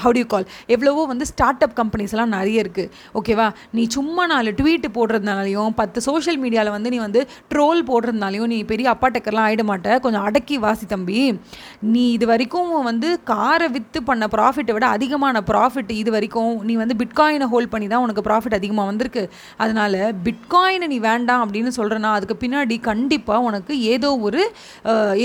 ஹவு 0.02 0.12
டியூ 0.16 0.26
கால் 0.32 0.46
எவ்வளவோ 0.74 1.02
வந்து 1.12 1.24
ஸ்டார்ட் 1.30 1.64
அப் 1.66 1.74
கம்பெனிஸ்லாம் 1.80 2.32
நிறைய 2.36 2.64
இருக்குது 2.64 2.90
ஓகேவா 3.18 3.46
நீ 3.76 3.82
சும்மா 3.96 4.24
நாலு 4.32 4.50
ட்வீட் 4.60 4.86
போடுறதுனாலையும் 4.96 5.72
பத்து 5.80 5.98
சோஷியல் 6.06 6.38
மீடியாவில் 6.44 6.74
வந்து 6.76 6.92
நீ 6.94 6.98
வந்து 7.06 7.20
ட்ரோல் 7.52 7.80
போடுறதுனாலையும் 7.90 8.50
நீ 8.52 8.58
பெரிய 8.72 8.86
அப்பா 8.94 9.08
டக்கர்லாம் 9.14 9.46
ஆகிட 9.48 9.64
மாட்டே. 9.70 9.92
கொஞ்சம் 10.04 10.24
அடக்கி 10.28 10.56
வாசி 10.64 10.86
தம்பி. 10.92 11.18
நீ 11.94 12.04
இது 12.16 12.26
வரைக்கும் 12.32 12.70
வந்து 12.90 13.08
காரை 13.32 13.68
விற்று 13.76 14.02
பண்ண 14.08 14.28
ப்ராஃபிட்டை 14.36 14.74
விட 14.76 14.86
அதிகமான 14.96 15.42
ப்ராஃபிட் 15.50 15.92
இது 16.00 16.10
வரைக்கும் 16.16 16.54
நீ 16.68 16.76
வந்து 16.82 16.96
பிட்காயினை 17.02 17.48
ஹோல்ட் 17.52 17.72
பண்ணி 17.74 17.88
தான் 17.92 18.04
உனக்கு 18.06 18.24
ப்ராஃபிட் 18.28 18.58
அதிகமாக 18.60 18.90
வந்திருக்கு. 18.90 19.24
அதனால் 19.64 19.98
பிட்காயினை 20.28 20.88
நீ 20.94 20.98
வேண்டாம் 21.10 21.44
அப்படின்னு 21.46 21.72
சொல்கிறனா 21.78 22.12
அதுக்கு 22.18 22.38
பின்னாடி 22.44 22.78
கண்டிப்பாக 22.90 23.48
உனக்கு 23.50 23.72
ஏதோ 23.94 24.10
ஒரு 24.28 24.42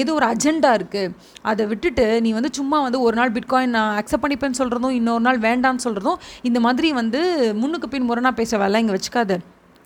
ஏதோ 0.02 0.12
ஒரு 0.20 0.28
அஜெண்டா 0.34 0.74
இருக்குது 0.80 1.14
அதை 1.50 1.64
விட்டுட்டு 1.72 2.06
நீ 2.26 2.30
வந்து 2.38 2.54
சும்மா 2.60 2.78
வந்து 2.88 3.00
ஒரு 3.08 3.16
நாள் 3.20 3.36
பிட்காயின் 3.38 3.76
நான் 3.80 3.98
அக்செப்ட் 4.10 4.26
பண்ணிப்பேன்னு 4.26 4.60
சொல்கிறதும் 4.60 4.96
இன்னொரு 5.00 5.24
நாள் 5.28 5.40
வேண்டாம்னு 5.40 5.86
சொல்கிறதும் 5.86 6.20
இந்த 6.50 6.60
மாதிரி 6.66 6.88
வந்து 7.00 7.20
முன்னுக்கு 7.62 7.88
பின் 7.94 8.08
முரணாக 8.10 8.34
பேச 8.40 8.58
வேலை 8.58 8.82
இங்கே 8.82 8.94
வச்சுக்காது. 8.96 9.36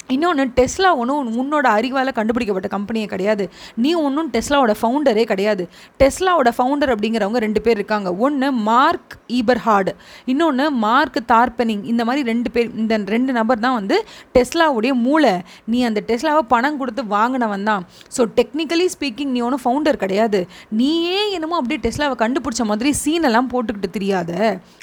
இன்னொன்று 0.09 0.43
டெஸ்லா 0.57 0.89
ஒன்றும் 1.01 1.37
உன்னோட 1.41 1.65
அறிவால் 1.77 2.11
கண்டுபிடிக்கப்பட்ட 2.17 2.69
கம்பெனியே 2.73 3.07
கிடையாது. 3.13 3.43
நீ 3.83 3.91
ஒன்றும் 4.05 4.29
டெஸ்லாவோட 4.35 4.73
ஃபவுண்டரே 4.79 5.23
கிடையாது. 5.31 5.63
டெஸ்லாவோட 6.01 6.49
ஃபவுண்டர் 6.57 6.91
அப்படிங்கிறவங்க 6.93 7.39
ரெண்டு 7.45 7.61
பேர் 7.65 7.77
இருக்காங்க. 7.79 8.09
ஒன்று 8.25 8.47
மார்க் 8.69 9.13
ஈபர்ஹார்டு 9.37 9.91
இன்னொன்று 10.31 10.65
மார்க் 10.85 11.19
தார்பெனிங் 11.31 11.83
இந்த 11.91 12.01
மாதிரி 12.09 12.23
ரெண்டு 12.31 12.51
பேர் 12.55 12.69
இந்த 12.83 12.97
ரெண்டு 13.15 13.33
நபர் 13.39 13.63
தான் 13.65 13.77
வந்து 13.79 13.97
டெஸ்லாவுடைய 14.37 14.93
மூளை. 15.05 15.33
நீ 15.73 15.79
அந்த 15.89 16.03
டெஸ்லாவை 16.09 16.43
பணம் 16.53 16.79
கொடுத்து 16.81 17.05
வாங்கினவன் 17.15 17.65
தான். 17.71 17.85
ஸோ 18.17 18.21
டெக்னிக்கலி 18.39 18.87
ஸ்பீக்கிங் 18.95 19.31
நீ 19.35 19.41
ஒன்றும் 19.47 19.63
ஃபவுண்டர் 19.65 20.01
கிடையாது. 20.03 20.41
நீயே 20.81 21.21
என்னமோ 21.37 21.57
அப்படியே 21.61 21.81
டெஸ்லாவை 21.87 22.17
கண்டுபிடிச்ச 22.23 22.63
மாதிரி 22.73 22.91
சீனெல்லாம் 23.03 23.49
போட்டுக்கிட்டு 23.55 23.91
தெரியாத 23.97 24.31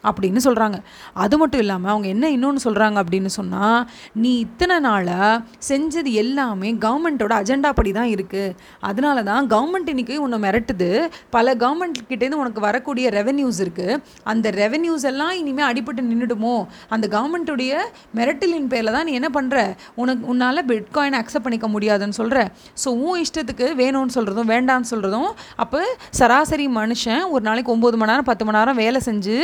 அப்படின்னு 0.09 0.43
சொல்கிறாங்க 0.49 0.77
அது 1.25 1.35
மட்டும் 1.43 1.65
இல்லாமல் 1.67 1.93
அவங்க 1.95 2.09
என்ன 2.15 2.31
இன்னொன்று 2.37 2.67
சொல்கிறாங்க 2.67 2.99
அப்படின்னு 3.05 3.33
சொன்னால் 3.39 3.81
நீ 4.25 4.33
இத்தனை 4.47 4.79
நாள் 4.89 5.10
நாளாக 5.11 5.43
செஞ்சது 5.69 6.11
எல்லாமே 6.13 6.75
கவர்மெண்ட்டோட 6.81 7.35
அஜெண்டா 7.41 7.71
படி 7.71 7.93
தான் 7.93 8.07
இருக்குது 8.07 8.55
அதனால 8.81 9.23
தான் 9.23 9.49
கவர்மெண்ட் 9.49 9.91
இன்றைக்கி 9.91 10.17
உன்னை 10.17 10.39
மிரட்டுது. 10.39 10.89
பல 11.31 11.55
கவர்மெண்ட் 11.55 11.99
கிட்டேருந்து 12.11 12.41
உனக்கு 12.41 12.61
வரக்கூடிய 12.61 13.11
ரெவென்யூஸ் 13.11 13.61
இருக்குது 13.65 13.99
அந்த 14.25 14.51
ரெவென்யூஸ் 14.51 15.03
எல்லாம் 15.03 15.33
இனிமேல் 15.33 15.69
அடிபட்டு 15.71 16.05
நின்றுடுமோ 16.11 16.55
அந்த 16.89 17.09
கவர்மெண்ட்டுடைய 17.09 17.73
மிரட்டலின் 18.17 18.69
பேரில் 18.69 18.93
தான் 18.93 19.05
நீ 19.05 19.13
என்ன 19.13 19.29
பண்ணுற 19.29 19.59
உனக்கு 19.95 20.27
உன்னால் 20.27 20.65
பிட்காயின் 20.67 21.19
அக்செப்ட் 21.21 21.43
பண்ணிக்க 21.43 21.69
முடியாதுன்னு 21.69 22.13
சொல்கிற 22.13 22.39
ஸோ 22.85 22.89
உன் 23.05 23.21
இஷ்டத்துக்கு 23.21 23.69
வேணும்னு 23.75 24.15
சொல்கிறதும் 24.15 24.51
வேண்டான்னு 24.55 24.91
சொல்கிறதும் 24.91 25.31
அப்போ 25.57 25.81
சராசரி 26.11 26.69
மனுஷன் 26.77 27.25
ஒரு 27.31 27.41
நாளைக்கு 27.43 27.73
ஒம்பது 27.75 27.97
மணி 27.97 28.13
நேரம் 28.13 28.25
பத்து 28.25 28.45
மணி 28.45 28.59
நேரம் 28.59 28.77
வேலை 28.77 29.01
செஞ்சு 29.01 29.37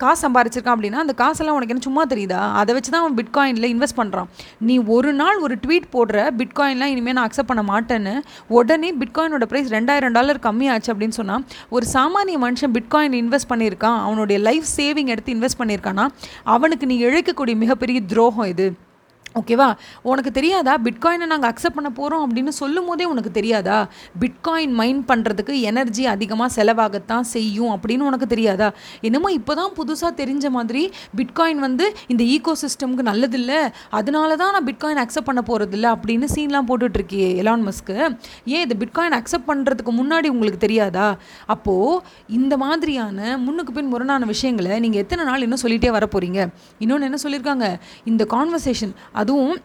காசு 0.00 0.20
சம்பாரிச்சிருக்கான் 0.22 0.76
அப்படின்னா 0.76 1.02
அந்த 1.02 1.14
காசெல்லாம் 1.14 1.56
உனக்கு 1.56 1.74
என்ன 1.74 1.82
சும்மா 1.82 2.02
தெரியுதா? 2.04 2.40
அதை 2.52 2.74
வச்சு 2.74 2.90
தான் 2.90 3.02
அவன் 3.02 3.16
பிட்காயினில் 3.18 3.70
இன்வெஸ்ட் 3.72 3.98
பண்ணுறான் 3.98 4.28
நீ 4.60 4.74
ஒரு 4.88 5.11
நாள் 5.12 5.38
ஒரு 5.38 5.54
ட்வீட் 5.62 5.88
போடுற 5.92 6.26
பிட்காயின்லாம் 6.38 6.92
இனிமேல் 6.94 7.14
நான் 7.14 7.28
அக்செப்ட் 7.28 7.50
பண்ண 7.52 7.62
மாட்டேன்னு 7.72 8.14
உடனே 8.48 8.92
பிட்காயினோட 8.92 9.46
ப்ரைஸ் 9.52 9.72
ரெண்டாயிரம் 9.72 10.16
டாலர் 10.18 10.38
கம்மியாச்சு 10.38 10.92
அப்படின்னு 10.92 11.18
சொன்னால் 11.20 11.44
ஒரு 11.68 11.86
சாமானிய 11.94 12.38
மனுஷன் 12.46 12.74
பிட்காயின் 12.78 13.18
இன்வெஸ்ட் 13.22 13.50
பண்ணியிருக்கான் 13.52 13.98
அவனுடைய 14.06 14.38
லைஃப் 14.40 14.68
சேவிங் 14.76 15.12
எடுத்து 15.16 15.34
இன்வெஸ்ட் 15.36 15.60
பண்ணியிருக்கானா 15.60 16.06
அவனுக்கு 16.56 16.86
நீ 16.86 16.96
இழைக்கக்கூடிய 17.04 17.56
மிகப்பெரிய 17.56 18.00
துரோகம் 18.12 18.50
இது. 18.54 18.68
ஓகேவா? 19.40 19.66
உனக்கு 20.10 20.30
தெரியாதா? 20.38 20.72
பிட்காயினை 20.86 21.26
நாங்கள் 21.32 21.50
அக்செப்ட் 21.50 21.76
பண்ண 21.76 21.90
போகிறோம் 21.98 22.24
அப்படின்னு 22.26 22.52
சொல்லும் 22.60 22.88
போதே 22.88 23.04
உனக்கு 23.12 23.30
தெரியாதா? 23.38 23.76
பிட்காயின் 24.22 24.74
மைண்ட் 24.80 25.04
பண்ணுறதுக்கு 25.10 25.54
எனர்ஜி 25.70 26.04
அதிகமாக 26.14 26.48
செலவாகத்தான் 26.56 27.26
செய்யும் 27.34 27.72
அப்படின்னு 27.76 28.06
உனக்கு 28.08 28.26
தெரியாதா? 28.34 28.68
என்னமோ 29.08 29.28
இப்போ 29.38 29.54
தான் 29.60 29.72
புதுசாக 29.78 30.12
தெரிஞ்ச 30.20 30.50
மாதிரி 30.56 30.82
பிட்காயின் 31.20 31.62
வந்து 31.66 31.86
இந்த 32.14 32.22
ஈகோ 32.34 32.54
சிஸ்டம்க்கு 32.64 33.06
நல்லதில்லை. 33.10 33.60
அதனால 34.00 34.36
தான் 34.42 34.52
நான் 34.56 34.68
பிட்காயின் 34.70 35.02
அக்செப்ட் 35.04 35.28
பண்ண 35.30 35.42
போகிறதில்ல 35.50 35.86
அப்படின்னு 35.96 36.28
சீன்லாம் 36.34 36.68
போட்டுட்ருக்கியே 36.70 37.30
எலான் 37.42 37.64
மஸ்க்கு 37.68 37.96
ஏன் 38.54 38.62
இந்த 38.66 38.76
பிட்காயின் 38.82 39.16
அக்செப்ட் 39.20 39.48
பண்ணுறதுக்கு 39.52 39.94
முன்னாடி 40.00 40.30
உங்களுக்கு 40.34 40.60
தெரியாதா? 40.66 41.08
அப்போது 41.56 41.98
இந்த 42.40 42.54
மாதிரியான 42.64 43.38
முன்னுக்கு 43.46 43.72
பின் 43.78 43.90
முரணான 43.94 44.30
விஷயங்களை 44.34 44.78
நீங்கள் 44.86 45.02
எத்தனை 45.06 45.24
நாள் 45.30 45.46
இன்னும் 45.48 45.64
சொல்லிகிட்டே 45.64 45.90
வர 45.98 46.04
போகிறீங்க 46.14 46.40
இன்னொன்று 46.82 47.08
என்ன 47.10 47.20
சொல்லியிருக்காங்க? 47.24 47.66
இந்த 48.12 48.22
கான்வர்சேஷன் 48.36 48.94
அதுவும் 49.22 49.58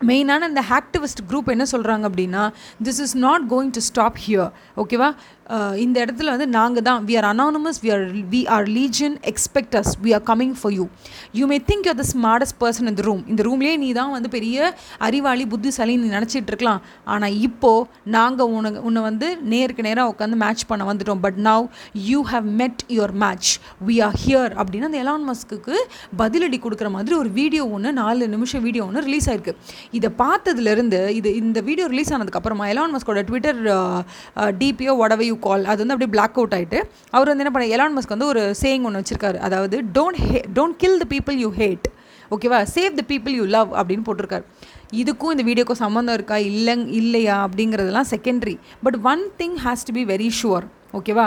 மெயினான 0.00 0.48
இந்த 0.48 0.62
ஆக்டிவிஸ்ட் 0.78 1.22
குரூப் 1.30 1.48
என்ன 1.54 1.64
சொல்கிறாங்க 1.72 2.04
அப்படின்னா 2.10 2.44
this 2.88 3.00
is 3.04 3.16
not 3.26 3.44
going 3.52 3.72
to 3.78 3.82
stop 3.90 4.18
here 4.26 4.50
ஓகேவா 4.82 5.10
இந்த 5.82 5.96
இடத்துல 6.04 6.28
வந்து 6.34 6.46
நாங்கள் 6.56 6.84
தான் 6.88 7.04
we 7.08 7.14
are 7.18 7.26
anonymous 7.30 7.78
we 7.84 7.90
are 7.94 8.04
we 8.32 8.40
are 8.54 8.66
legion 8.78 9.14
expect 9.30 9.76
us 9.80 9.92
we 10.04 10.10
are 10.16 10.24
coming 10.30 10.52
for 10.60 10.74
you 10.78 10.84
you 11.38 11.46
may 11.52 11.58
think 11.70 11.86
you're 11.88 11.98
the 12.00 12.04
smartest 12.14 12.56
person 12.62 12.88
இந்த 12.92 13.02
ரூம் 13.08 13.22
இந்த 13.32 13.42
ரூம்லேயே 13.48 13.76
நீ 13.84 13.88
தான் 14.00 14.12
வந்து 14.16 14.28
பெரிய 14.36 14.74
அறிவாளி 15.06 15.46
புத்திசாலி 15.54 15.94
நீ 16.02 16.08
நினச்சிட்டு 16.16 16.50
இருக்கலாம். 16.52 16.82
ஆனால் 17.14 17.36
இப்போது 17.48 17.86
நாங்கள் 18.16 18.52
உனக்கு 18.58 18.82
உன்னை 18.88 19.02
வந்து 19.08 19.28
நேருக்கு 19.52 19.86
நேராக 19.88 20.12
உட்காந்து 20.14 20.38
மேட்ச் 20.44 20.64
பண்ண 20.72 20.84
வந்துட்டோம். 20.90 21.22
But 21.26 21.38
now 21.48 21.64
you 22.10 22.20
have 22.32 22.46
met 22.60 22.84
your 22.96 23.14
match 23.24 23.50
we 23.88 23.96
are 24.08 24.18
here 24.24 24.52
அப்படின்னு 24.60 24.90
அந்த 24.90 25.00
எலான் 25.04 25.26
மஸ்க்கு 25.30 25.76
பதிலடி 26.22 26.60
கொடுக்குற 26.66 26.90
மாதிரி 26.96 27.16
ஒரு 27.22 27.32
வீடியோ 27.40 27.64
ஒன்று 27.78 27.92
நாலு 28.02 28.28
நிமிஷம் 28.36 28.64
வீடியோ 28.68 28.84
ஒன்று 28.88 29.06
ரிலீஸ் 29.08 29.28
ஆயிருக்கு. 29.30 29.54
இதை 29.96 30.08
பார்த்ததுலேருந்து 30.22 31.00
இது 31.18 31.30
இந்த 31.42 31.58
வீடியோ 31.68 31.86
ரிலீஸ் 31.92 32.12
ஆனதுக்கப்புறமா 32.14 32.66
Elon 32.72 32.94
மஸ்கோட 32.94 33.22
Twitter 33.28 33.60
DP or 34.60 34.94
whatever 35.02 35.26
you 35.30 35.36
call 35.46 35.64
அது 35.72 35.80
வந்து 35.82 35.94
அப்படியே 35.94 36.12
பிளாக் 36.16 36.38
அவுட் 36.40 36.56
ஆகிட்டு 36.58 36.80
அவர் 37.16 37.30
வந்து 37.30 37.44
என்ன 37.44 37.52
பண்ண 37.54 37.68
எலான் 37.76 37.96
மஸ்க் 37.98 38.14
வந்து 38.14 38.30
ஒரு 38.32 38.42
சேயிங் 38.62 38.86
ஒன்று 38.88 39.02
வச்சிருக்காரு. 39.02 39.38
அதாவது 39.48 39.78
don't 39.98 40.20
hey 40.28 40.40
don't 40.58 40.78
kill 40.84 40.98
the 41.04 41.08
people 41.14 41.38
you 41.44 41.50
hate 41.60 41.88
ஓகேவா 42.36 42.58
save 42.76 42.98
the 43.00 43.04
people 43.12 43.36
you 43.40 43.44
love 43.56 43.70
அப்படின்னு 43.80 44.06
போட்டிருக்காரு. 44.08 44.44
இதுக்கும் 45.02 45.32
இந்த 45.34 45.44
வீடியோக்கும் 45.48 45.82
சம்மந்தம் 45.84 46.16
இருக்கா? 46.18 46.36
இல்லை 46.50 46.74
இல்லையா? 47.00 47.36
அப்படிங்கிறதெல்லாம் 47.46 48.10
secondary 48.14 48.56
but 48.86 48.98
one 49.12 49.22
thing 49.40 49.56
has 49.66 49.86
to 49.88 49.94
be 49.98 50.04
very 50.12 50.28
sure 50.40 50.66
ஓகேவா 50.98 51.24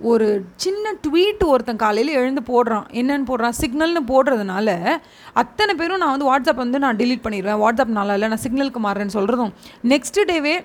ஒரு 0.00 0.44
சின்ன 0.56 0.94
ட்வீட் 1.08 1.44
ஒருத்தன் 1.44 1.76
காலையில் 1.76 2.14
எழுந்து 2.14 2.42
போடுறான். 2.46 2.86
என்னென்னு 2.90 3.28
போடுறான்? 3.30 3.52
சிக்னல்னு 3.60 4.02
போடுறதுனால 4.06 4.98
அத்தனை 5.32 5.74
பேரும் 5.74 5.98
நான் 5.98 6.18
வந்து 6.18 6.28
வாட்ஸ்அப் 6.30 6.62
வந்து 6.64 6.78
நான் 6.78 6.96
டிலீட் 6.96 7.24
பண்ணிடுவேன். 7.24 7.62
வாட்ஸ்அப் 7.64 7.96
நல்லா 7.98 8.12
இல்லை 8.12 8.28
நான் 8.28 8.42
சிக்னலுக்கு 8.42 8.86
மாறுறேன்னு 8.86 9.16
சொல்கிறதும் 9.16 9.52
நெக்ஸ்ட் 9.84 10.20
டேவே 10.26 10.64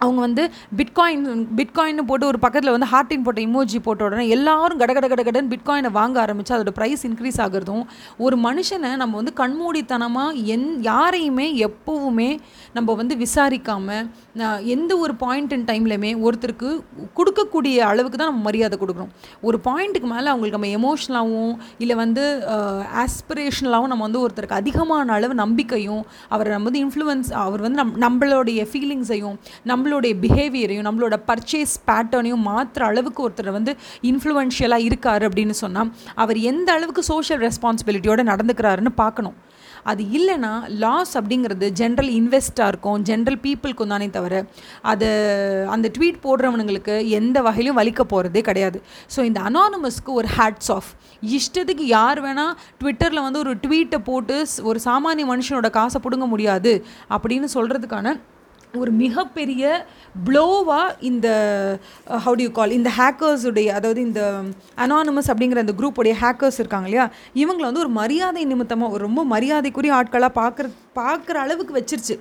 அவங்க 0.00 0.20
வந்து 0.20 0.42
பிட்காயின் 0.78 1.24
பிட்காயின்னு 1.58 2.02
போட்டு 2.02 2.24
ஒரு 2.26 2.38
பக்கத்தில் 2.38 2.72
வந்து 2.74 2.88
ஹார்ட்டின் 2.90 3.24
போட்ட 3.24 3.40
இமோஜி 3.40 3.78
போட்ட 3.78 4.02
உடனே 4.04 4.24
எல்லாரும் 4.28 4.78
கட 4.78 4.92
கட 4.92 5.06
கட 5.08 5.22
கடன்னு 5.22 5.52
பிட்காயினை 5.54 5.90
வாங்க 5.90 6.16
ஆரம்பித்து 6.20 6.54
அதோட 6.56 6.72
ப்ரைஸ் 6.76 7.02
இன்க்ரீஸ் 7.04 7.40
ஆகிறதும் 7.40 7.84
ஒரு 8.18 8.36
மனுஷனை 8.38 8.90
நம்ம 8.96 9.16
வந்து 9.16 9.34
கண்மூடித்தனமாக 9.36 10.44
என் 10.48 10.68
யாரையுமே 10.82 11.46
எப்போவுமே 11.66 12.30
நம்ம 12.74 12.94
வந்து 12.94 13.16
விசாரிக்காமல் 13.16 14.06
எந்த 14.68 14.92
ஒரு 14.96 15.12
பாயிண்ட் 15.16 15.52
இன் 15.52 15.66
டைம்லையுமே 15.68 16.12
ஒருத்தருக்கு 16.22 16.70
கொடுக்கக்கூடிய 17.14 17.76
அளவுக்கு 17.88 18.18
தான் 18.18 18.30
நம்ம 18.32 18.42
மரியாதை 18.42 18.78
கொடுக்குறோம் 18.78 19.12
ஒரு 19.42 19.58
பாயிண்ட்டுக்கு 19.64 20.08
மேலே 20.08 20.26
அவங்களுக்கு 20.26 20.58
நம்ம 20.58 20.72
எமோஷ்னலாகவும் 20.78 21.56
இல்லை 21.78 21.96
வந்து 21.96 22.24
ஆஸ்பிரேஷனலாகவும் 23.02 23.92
நம்ம 23.92 24.04
வந்து 24.04 24.22
ஒருத்தருக்கு 24.22 24.58
அதிகமான 24.58 25.12
அளவு 25.12 25.34
நம்பிக்கையும் 25.34 26.02
அவரை 26.28 26.52
நம்ம 26.52 26.68
வந்து 26.68 26.84
இன்ஃப்ளூயன்ஸ் 26.84 27.30
அவர் 27.42 27.60
வந்து 27.60 27.80
நம் 27.80 27.94
நம்மளுடைய 28.04 28.62
ஃபீலிங்ஸையும் 28.70 29.36
நம்மளுடைய 29.88 30.14
பிஹேவியரையும் 30.22 30.86
நம்மளோட 30.86 31.16
பர்ச்சேஸ் 31.28 31.72
பேட்டர்னையும் 31.88 32.42
மாற்றுற 32.48 32.82
அளவுக்கு 32.90 33.20
ஒருத்தர் 33.26 33.56
வந்து 33.56 33.72
இன்ஃப்ளூயன்ஷியலாக 34.10 34.86
இருக்கார் 34.88 35.24
அப்படின்னு 35.28 35.54
சொன்னால் 35.60 35.90
அவர் 36.22 36.38
எந்த 36.50 36.68
அளவுக்கு 36.76 37.02
சோஷியல் 37.12 37.40
ரெஸ்பான்சிபிலிட்டியோடு 37.46 38.22
நடந்துக்கிறாருன்னு 38.30 38.92
பார்க்கணும். 39.02 39.36
அது 39.90 40.02
இல்லைன்னா 40.18 40.52
லாஸ் 40.84 41.12
அப்படிங்கிறது 41.18 41.66
ஜென்ரல் 41.80 42.10
இன்வெஸ்டாக 42.18 42.70
இருக்கும் 42.72 43.02
ஜென்ரல் 43.10 43.40
பீப்புளுக்கும் 43.44 43.92
தானே 43.94 44.08
தவிர 44.16 44.44
அதை 44.92 45.10
அந்த 45.74 45.86
ட்வீட் 45.96 46.22
போடுறவனுங்களுக்கு 46.26 46.94
எந்த 47.20 47.40
வகையிலும் 47.48 47.78
வலிக்க 47.80 48.02
போகிறதே 48.12 48.42
கிடையாது. 48.48 48.80
ஸோ 49.16 49.20
இந்த 49.30 49.40
அனானமஸ்க்கு 49.50 50.12
ஒரு 50.20 50.30
ஹேட்ஸ் 50.38 50.72
ஆஃப் 50.78 50.90
இஷ்டத்துக்கு 51.36 51.86
யார் 51.98 52.20
வேணால் 52.26 52.56
ட்விட்டரில் 52.82 53.26
வந்து 53.26 53.42
ஒரு 53.44 53.54
ட்வீட்டை 53.66 54.00
போட்டு 54.10 54.38
ஒரு 54.70 54.80
சாமானிய 54.88 55.26
மனுஷனோட 55.34 55.70
காசை 55.78 56.00
பிடுங்க 56.06 56.28
முடியாது 56.34 56.74
அப்படின்னு 57.16 57.48
சொல்கிறதுக்கான 57.56 58.18
ஒரு 58.74 58.90
மிகப்பெரிய 59.02 59.62
ப்ளோவாக 60.26 60.96
இந்த 61.10 61.28
ஹவு 62.24 62.34
டு 62.38 62.42
யூ 62.46 62.50
கால் 62.58 62.74
இந்த 62.78 62.90
ஹேக்கர்ஸுடைய 62.96 63.68
அதாவது 63.78 64.00
இந்த 64.08 64.22
அனானமஸ் 64.84 65.30
அப்படிங்கிற 65.32 65.62
அந்த 65.64 65.74
குரூப்புடைய 65.78 66.14
ஹேக்கர்ஸ் 66.22 66.58
இருக்காங்க 66.62 66.88
இல்லையா? 66.88 67.06
இவங்களை 67.42 67.66
வந்து 67.68 67.82
ஒரு 67.84 67.92
மரியாதை 68.00 68.42
நிமித்தமாக 68.50 68.94
ஒரு 68.94 69.02
ரொம்ப 69.08 69.22
மரியாதைக்குரிய 69.34 69.94
ஆட்களாக 70.00 70.32
பார்க்குற 70.40 70.68
பார்க்குற 70.98 71.36
அளவுக்கு 71.44 71.72
வச்சிருச்சு. 71.78 72.14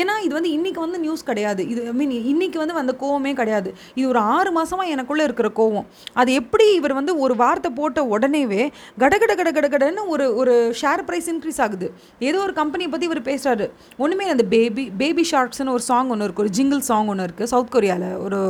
ஏன்னா 0.00 0.14
இது 0.26 0.32
வந்து 0.38 0.50
இன்றைக்கி 0.56 0.80
வந்து 0.84 0.98
நியூஸ் 1.04 1.22
கிடையாது. 1.30 1.62
இது 1.72 1.80
ஐ 1.90 1.94
மீன் 2.00 2.12
இன்றைக்கி 2.32 2.58
வந்து 2.62 2.76
வந்த 2.78 2.92
கோவமே 3.02 3.32
கிடையாது. 3.40 3.70
இது 3.98 4.06
ஒரு 4.12 4.20
ஆறு 4.34 4.50
மாதமாக 4.58 4.92
எனக்குள்ளே 4.94 5.24
இருக்கிற 5.28 5.48
கோவம். 5.60 5.86
அது 6.20 6.32
எப்படி 6.40 6.66
இவர் 6.78 6.94
வந்து 7.00 7.14
ஒரு 7.24 7.34
வார்த்தை 7.42 7.70
போட்ட 7.80 8.04
உடனேவே 8.14 8.62
கடகட 9.02 9.32
கட 9.40 9.50
கட 9.58 9.68
கடன்னு 9.74 10.04
ஒரு 10.14 10.26
ஒரு 10.42 10.54
ஷேர் 10.82 11.04
ப்ரைஸ் 11.10 11.30
இன்க்ரீஸ் 11.34 11.60
ஆகுது. 11.66 11.88
ஏதோ 12.28 12.40
ஒரு 12.46 12.54
கம்பெனியை 12.60 12.90
பற்றி 12.92 13.08
இவர் 13.10 13.22
பேசுகிறாரு 13.30 13.68
ஒன்றுமே 14.04 14.28
அந்த 14.36 14.46
பேபி 14.56 14.86
பேபி 15.02 15.26
ஷார்ட்ஸ்னு 15.32 15.74
ஒரு 15.76 15.84
சாங் 15.90 16.01
ஒன்று 16.08 16.26
இருக்குது 16.26 16.44
ஒரு 16.46 16.54
ஜிங்கிள் 16.58 16.82
சாங் 16.90 17.10
ஒன்று 17.12 17.26
இருக்குது 17.28 17.50
சவுத் 17.52 17.72
கொரியாவில் 17.74 18.08
ஒரு 18.24 18.40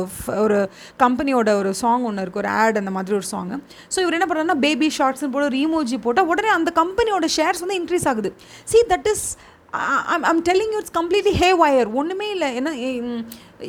ஒரு 0.43 0.57
கம்பெனியோட 1.03 1.49
ஒரு 1.61 1.71
சாங் 1.83 2.05
ஒன்று 2.09 2.23
இருக்குது 2.25 2.43
ஒரு 2.43 2.51
ஆட் 2.61 2.79
அந்த 2.81 2.93
மாதிரி 2.97 3.17
ஒரு 3.19 3.27
சாங் 3.33 3.53
ஸோ 3.95 3.99
இவர் 4.03 4.17
என்ன 4.17 4.27
பண்ணுறாருன்னா 4.29 4.59
பேபி 4.67 4.89
ஷார்ட்ஸ்னு 4.99 5.31
போட 5.35 5.45
ஒரு 5.51 5.59
ஈமோஜி 5.65 5.99
போட்டால் 6.05 6.29
உடனே 6.33 6.51
அந்த 6.59 6.73
கம்பெனியோட 6.81 7.27
ஷேர்ஸ் 7.37 7.63
வந்து 7.65 7.79
இன்க்ரீஸ் 7.81 8.07
ஆகுது. 8.11 8.31
See 8.73 8.79
that 8.93 9.09
is 9.13 9.25
I'm 10.29 10.43
telling 10.49 10.73
you 10.73 10.79
it's 10.81 10.95
completely 10.99 11.33
haywire 11.61 11.89
ஒன்றுமே 11.99 12.27
இல்லை. 12.35 12.49
என்ன 12.59 12.71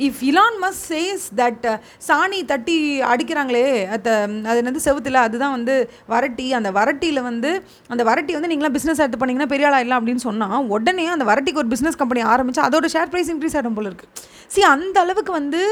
if 0.01 0.21
Elon 0.23 0.59
Musk 0.61 0.81
says 0.91 1.25
that 1.35 1.67
சாணி 2.09 2.41
தட்டி 2.45 2.77
அடிக்கிறாங்களே 3.09 3.65
அத்த 3.89 4.17
அது 4.47 4.61
என்னது 4.63 4.85
செவுத்துல 4.85 5.23
அதுதான் 5.23 5.55
வந்து 5.57 5.75
வரட்டி 6.09 6.47
அந்த 6.53 6.71
வரட்டியில் 6.71 7.23
வந்து 7.23 7.51
அந்த 7.91 8.05
வரட்டி 8.05 8.35
வந்து 8.35 8.51
நீங்களாம் 8.53 8.77
பிஸ்னஸ் 8.77 9.03
எடுத்து 9.03 9.21
பண்ணீங்கன்னா 9.21 9.53
பெரிய 9.53 9.69
ஆளாயிடலாம் 9.71 10.01
அப்படின்னு 10.01 10.27
சொன்னால் 10.29 10.69
உடனே 10.71 11.07
அந்த 11.09 11.27
வரட்டிக்கு 11.31 11.63
ஒரு 11.65 11.73
பிஸ்னஸ் 11.75 12.01
கம்பெனி 12.03 12.23
ஆரம்பித்து 12.29 12.67
அதோட 12.67 12.89
ஷேர் 12.95 13.13
ப்ரைஸ் 13.13 13.33
இன்க்ரீஸ் 13.35 13.57
ஆகிடும் 13.57 13.79
போல 13.79 13.91
இருக்குது 13.91 14.11
சி 14.51 14.63
அந்த 14.71 14.99
அளவுக்கு 15.01 15.33
வந்து 15.33 15.63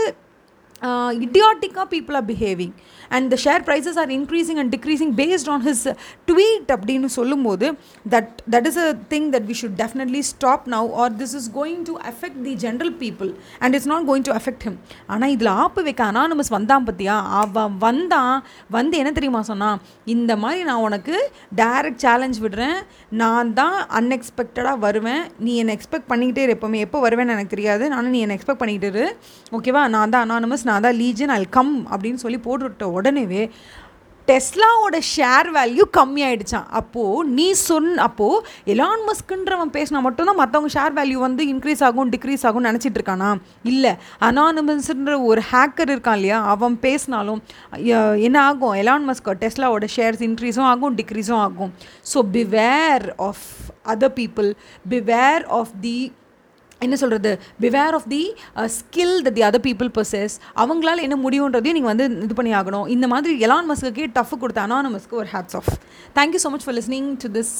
idiotic-ஆ 1.18 1.84
people 1.88 2.14
are 2.16 2.26
behaving 2.30 2.72
and 3.10 3.24
the 3.32 3.38
share 3.44 3.62
prices 3.62 3.96
are 3.96 4.08
increasing 4.10 4.58
and 4.60 4.68
decreasing 4.70 5.10
based 5.14 5.48
on 5.54 5.60
his 5.60 5.80
tweet 6.30 6.66
அப்படின்னு 6.74 7.08
சொல்லும்போது 7.18 7.66
that 8.12 8.28
that 8.54 8.64
is 8.70 8.76
a 8.84 8.90
thing 9.12 9.24
that 9.34 9.44
we 9.50 9.54
should 9.60 9.74
definitely 9.82 10.22
stop 10.32 10.60
now 10.66 10.82
or 11.00 11.06
this 11.22 11.32
is 11.40 11.46
going 11.58 11.80
to 11.84 11.94
affect 12.10 12.38
the 12.48 12.54
general 12.64 12.90
people 13.04 13.30
and 13.60 13.78
it's 13.78 13.88
not 13.92 14.02
going 14.10 14.24
to 14.28 14.34
affect 14.38 14.62
him 14.68 14.76
ஆனால் 15.12 15.32
இதில் 15.34 15.52
ஆப்பு 15.64 15.82
வைக்க 15.88 16.02
anonymous 16.12 16.52
வந்தான் 16.56 16.86
பத்தியா 16.88 17.16
அவன் 17.40 17.76
வந்தான் 17.86 18.34
வந்து 18.76 18.96
என்ன 19.02 19.12
தெரியுமா 19.18 19.42
சொன்னான் 19.50 19.78
இந்த 20.14 20.32
மாதிரி 20.44 20.62
நான் 20.70 20.84
உனக்கு 20.88 21.16
டைரக்ட் 21.62 22.02
சேலஞ்ச் 22.06 22.40
விடுறேன் 22.46 22.78
நான் 23.22 23.52
தான் 23.60 23.78
அன்எக்ஸ்பெக்டடாக 24.00 24.76
வருவேன் 24.86 25.22
நீ 25.46 25.54
என்னை 25.62 25.74
எக்ஸ்பெக்ட் 25.78 26.10
பண்ணிக்கிட்டே 26.12 26.44
இரு 26.46 26.56
எப்போவுமே 26.56 26.80
எப்போ 26.86 27.00
வருவேன்னு 27.06 27.36
எனக்கு 27.36 27.54
தெரியாது 27.56 27.84
நானும் 27.94 28.14
நீ 28.16 28.20
என்னை 28.26 28.36
எக்ஸ்பெக்ட் 28.38 28.62
பண்ணிக்கிட்டு 28.62 28.90
இரு 28.94 29.06
ஓகேவா 29.58 29.84
நான் 29.96 30.12
தான் 30.14 30.26
அனானமஸ் 30.26 30.66
நான் 30.72 30.86
தான் 30.88 31.00
லீஜன் 31.04 31.36
அல் 31.36 31.52
கம் 31.58 31.76
அப்படின்னு 31.92 32.24
சொல்லி 32.26 32.40
போட்டுவிட்ட 32.48 32.92
உடனேவே 32.98 33.44
டெஸ்லாவோட 34.28 34.96
ஷேர் 35.12 35.48
வேல்யூ 35.56 35.84
கம்மியாயிடுச்சான் 35.96 36.66
அப்போது 36.78 37.24
நீ 37.38 37.46
சொன் 37.62 37.88
அப்போது 38.04 38.44
எலான் 38.72 39.02
மஸ்க்குன்றவன் 39.08 39.72
பேசினா 39.76 40.00
மட்டும்தான் 40.04 40.38
மற்றவங்க 40.40 40.70
ஷேர் 40.76 40.94
வேல்யூ 40.98 41.18
வந்து 41.24 41.42
இன்க்ரீஸ் 41.52 41.82
ஆகும் 41.88 42.12
டிக்ரீஸ் 42.14 42.44
ஆகும்னு 42.48 42.70
நினச்சிட்டு 42.70 43.00
இருக்கானா? 43.00 43.30
இல்லை. 43.72 43.92
அனானமஸ்ன்ற 44.28 45.16
ஒரு 45.30 45.42
ஹேக்கர் 45.50 45.92
இருக்கான் 45.94 46.18
இல்லையா? 46.20 46.38
அவன் 46.54 46.76
பேசினாலும் 46.86 47.42
என்ன 48.28 48.38
ஆகும்? 48.48 48.74
எலான் 48.82 49.06
மஸ்க் 49.10 49.34
டெஸ்லாவோட 49.44 49.88
ஷேர்ஸ் 49.96 50.24
இன்க்ரீஸும் 50.28 50.70
ஆகும் 50.72 50.96
டிக்ரீஸும் 51.02 51.42
ஆகும். 51.48 51.74
So 52.12 52.20
beware 52.38 53.08
of 53.28 53.46
other 53.94 54.16
people 54.20 54.50
beware 54.94 55.44
of 55.60 55.76
the 55.86 55.98
என்ன 56.82 56.96
சொல்கிறது 56.96 57.30
beware 57.60 57.96
of 57.98 58.08
the 58.08 58.22
skill 58.78 59.22
the 59.22 59.30
the 59.30 59.42
other 59.42 59.64
people 59.68 59.90
purses 59.98 60.34
அவங்களால 60.56 61.00
என்ன 61.00 61.16
முடியுன்றதையும் 61.16 61.76
நீங்கள் 61.78 61.92
வந்து 61.92 62.06
இது 62.24 62.34
பண்ணி 62.34 62.52
ஆகணும். 62.54 62.88
இந்த 62.88 63.06
மாதிரி 63.06 63.46
எலான் 63.46 63.68
மஸ்க்கு 63.70 64.06
டஃப் 64.12 64.38
கொடுத்த 64.40 64.60
அனானமஸ்க்கு 64.66 65.10
ஒரு 65.10 65.28
hats 65.32 65.56
off 65.56 65.70
thank you 66.16 66.40
so 66.44 66.50
much 66.50 66.64
for 66.64 66.74
listening 66.74 67.16
to 67.24 67.30
this 67.38 67.54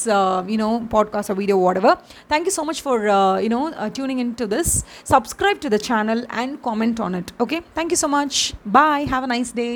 you know 0.47 0.71
podcast 0.95 1.35
video 1.35 1.57
whatever 1.57 1.97
thank you 2.31 2.55
so 2.59 2.65
much 2.65 2.83
for 2.83 3.03
you know 3.47 3.63
tuning 3.99 4.19
in 4.19 4.35
to 4.35 4.47
this 4.47 4.73
subscribe 5.11 5.59
to 5.59 5.69
the 5.69 5.81
channel 5.91 6.27
and 6.27 6.55
comment 6.65 7.01
on 7.01 7.15
it 7.15 7.33
okay 7.39 7.61
thank you 7.79 8.01
so 8.05 8.11
much 8.19 8.39
bye 8.73 9.05
have 9.05 9.27
a 9.31 9.33
nice 9.37 9.53
day 9.55 9.69